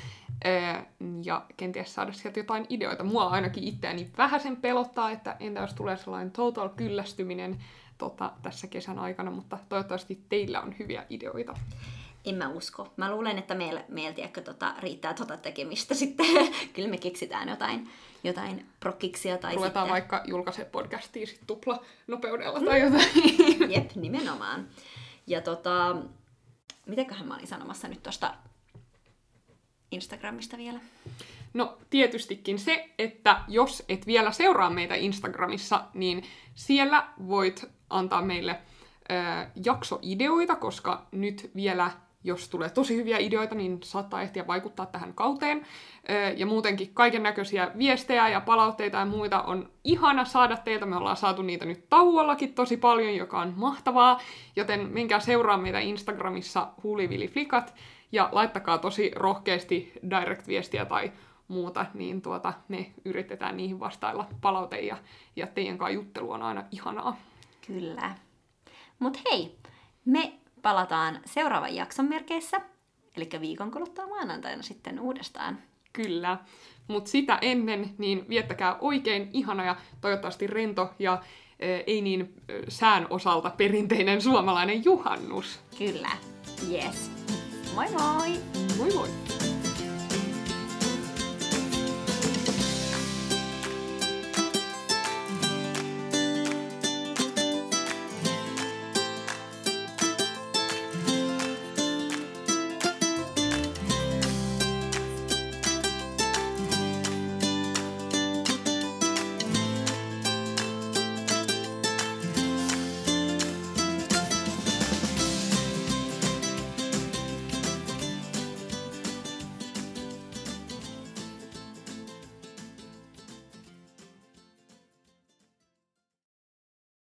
Ja 1.24 1.46
kenties 1.56 1.94
saada 1.94 2.12
sieltä 2.12 2.40
jotain 2.40 2.66
ideoita. 2.68 3.04
Mua 3.04 3.26
ainakin 3.26 3.64
itseäni 3.64 4.10
vähäsen 4.18 4.56
pelottaa, 4.56 5.10
että 5.10 5.36
entä 5.40 5.60
jos 5.60 5.74
tulee 5.74 5.96
sellainen 5.96 6.30
total 6.30 6.68
kyllästyminen 6.68 7.58
tota, 7.98 8.32
tässä 8.42 8.66
kesän 8.66 8.98
aikana, 8.98 9.30
mutta 9.30 9.58
toivottavasti 9.68 10.20
teillä 10.28 10.60
on 10.60 10.74
hyviä 10.78 11.06
ideoita. 11.10 11.54
En 12.24 12.34
mä 12.34 12.48
usko. 12.48 12.92
Mä 12.96 13.10
luulen, 13.10 13.38
että 13.38 13.54
meillä, 13.54 13.84
meillä 13.88 14.12
tiedätkö, 14.12 14.40
tota, 14.40 14.74
riittää 14.78 15.14
tota 15.14 15.36
tekemistä 15.36 15.94
sitten. 15.94 16.26
Kyllä 16.74 16.88
me 16.88 16.98
keksitään 16.98 17.48
jotain, 17.48 17.88
jotain 18.24 18.66
prokkiksia 18.80 19.38
tai 19.38 19.54
Ruvetaan 19.54 19.86
sitten... 19.86 19.92
vaikka 19.92 20.22
julkaise 20.26 20.64
podcastia 20.64 21.26
sit 21.26 21.40
tupla 21.46 21.84
nopeudella 22.06 22.60
tai 22.60 22.80
jotain. 22.80 23.10
Jep, 23.74 23.94
nimenomaan. 23.94 24.68
Ja 25.26 25.40
tota, 25.40 25.96
mitenköhän 26.86 27.28
mä 27.28 27.34
olin 27.34 27.46
sanomassa 27.46 27.88
nyt 27.88 28.02
tosta 28.02 28.34
Instagramista 29.90 30.56
vielä? 30.56 30.80
No 31.54 31.78
tietystikin 31.90 32.58
se, 32.58 32.90
että 32.98 33.40
jos 33.48 33.84
et 33.88 34.06
vielä 34.06 34.32
seuraa 34.32 34.70
meitä 34.70 34.94
Instagramissa, 34.94 35.84
niin 35.94 36.22
siellä 36.54 37.06
voit 37.28 37.64
antaa 37.90 38.22
meille 38.22 38.58
ö, 39.10 39.14
jaksoideoita, 39.64 40.56
koska 40.56 41.06
nyt 41.12 41.50
vielä 41.54 41.90
jos 42.24 42.48
tulee 42.48 42.70
tosi 42.70 42.96
hyviä 42.96 43.18
ideoita, 43.18 43.54
niin 43.54 43.78
saattaa 43.82 44.22
ehtiä 44.22 44.46
vaikuttaa 44.46 44.86
tähän 44.86 45.14
kauteen. 45.14 45.66
Ja 46.36 46.46
muutenkin 46.46 46.94
kaiken 46.94 47.22
näköisiä 47.22 47.70
viestejä 47.78 48.28
ja 48.28 48.40
palautteita 48.40 48.98
ja 48.98 49.04
muita 49.04 49.42
on 49.42 49.70
ihana 49.84 50.24
saada 50.24 50.56
teiltä. 50.56 50.86
Me 50.86 50.96
ollaan 50.96 51.16
saatu 51.16 51.42
niitä 51.42 51.64
nyt 51.64 51.88
tauollakin 51.88 52.54
tosi 52.54 52.76
paljon, 52.76 53.16
joka 53.16 53.40
on 53.40 53.54
mahtavaa. 53.56 54.20
Joten 54.56 54.88
menkää 54.92 55.20
seuraa 55.20 55.56
meitä 55.56 55.78
Instagramissa 55.78 56.68
huuliviliflikat 56.82 57.74
ja 58.12 58.28
laittakaa 58.32 58.78
tosi 58.78 59.10
rohkeasti 59.16 59.92
direct-viestiä 60.10 60.84
tai 60.84 61.12
muuta, 61.48 61.86
niin 61.94 62.22
tuota, 62.22 62.52
me 62.68 62.92
yritetään 63.04 63.56
niihin 63.56 63.80
vastailla 63.80 64.28
palaute 64.40 64.80
ja, 64.80 64.96
ja 65.36 65.46
teidän 65.46 65.78
kanssa 65.78 65.94
juttelu 65.94 66.30
on 66.30 66.42
aina 66.42 66.64
ihanaa. 66.70 67.16
Kyllä. 67.66 68.14
Mutta 68.98 69.20
hei, 69.30 69.58
me 70.04 70.32
palataan 70.62 71.20
seuraavan 71.24 71.74
jakson 71.74 72.08
merkeissä, 72.08 72.60
eli 73.16 73.28
viikon 73.40 73.70
kuluttua 73.70 74.06
maanantaina 74.06 74.62
sitten 74.62 75.00
uudestaan. 75.00 75.58
Kyllä, 75.92 76.38
mutta 76.88 77.10
sitä 77.10 77.38
ennen 77.42 77.94
niin 77.98 78.28
viettäkää 78.28 78.76
oikein 78.80 79.30
ihana 79.32 79.64
ja 79.64 79.76
toivottavasti 80.00 80.46
rento 80.46 80.90
ja 80.98 81.22
e, 81.58 81.74
ei 81.86 82.00
niin 82.00 82.34
sään 82.68 83.06
osalta 83.10 83.50
perinteinen 83.50 84.22
suomalainen 84.22 84.84
juhannus. 84.84 85.60
Kyllä, 85.78 86.10
yes. 86.70 87.10
Moi 87.74 87.86
moi! 87.92 88.26
Moi 88.76 88.88
moi! 88.94 89.49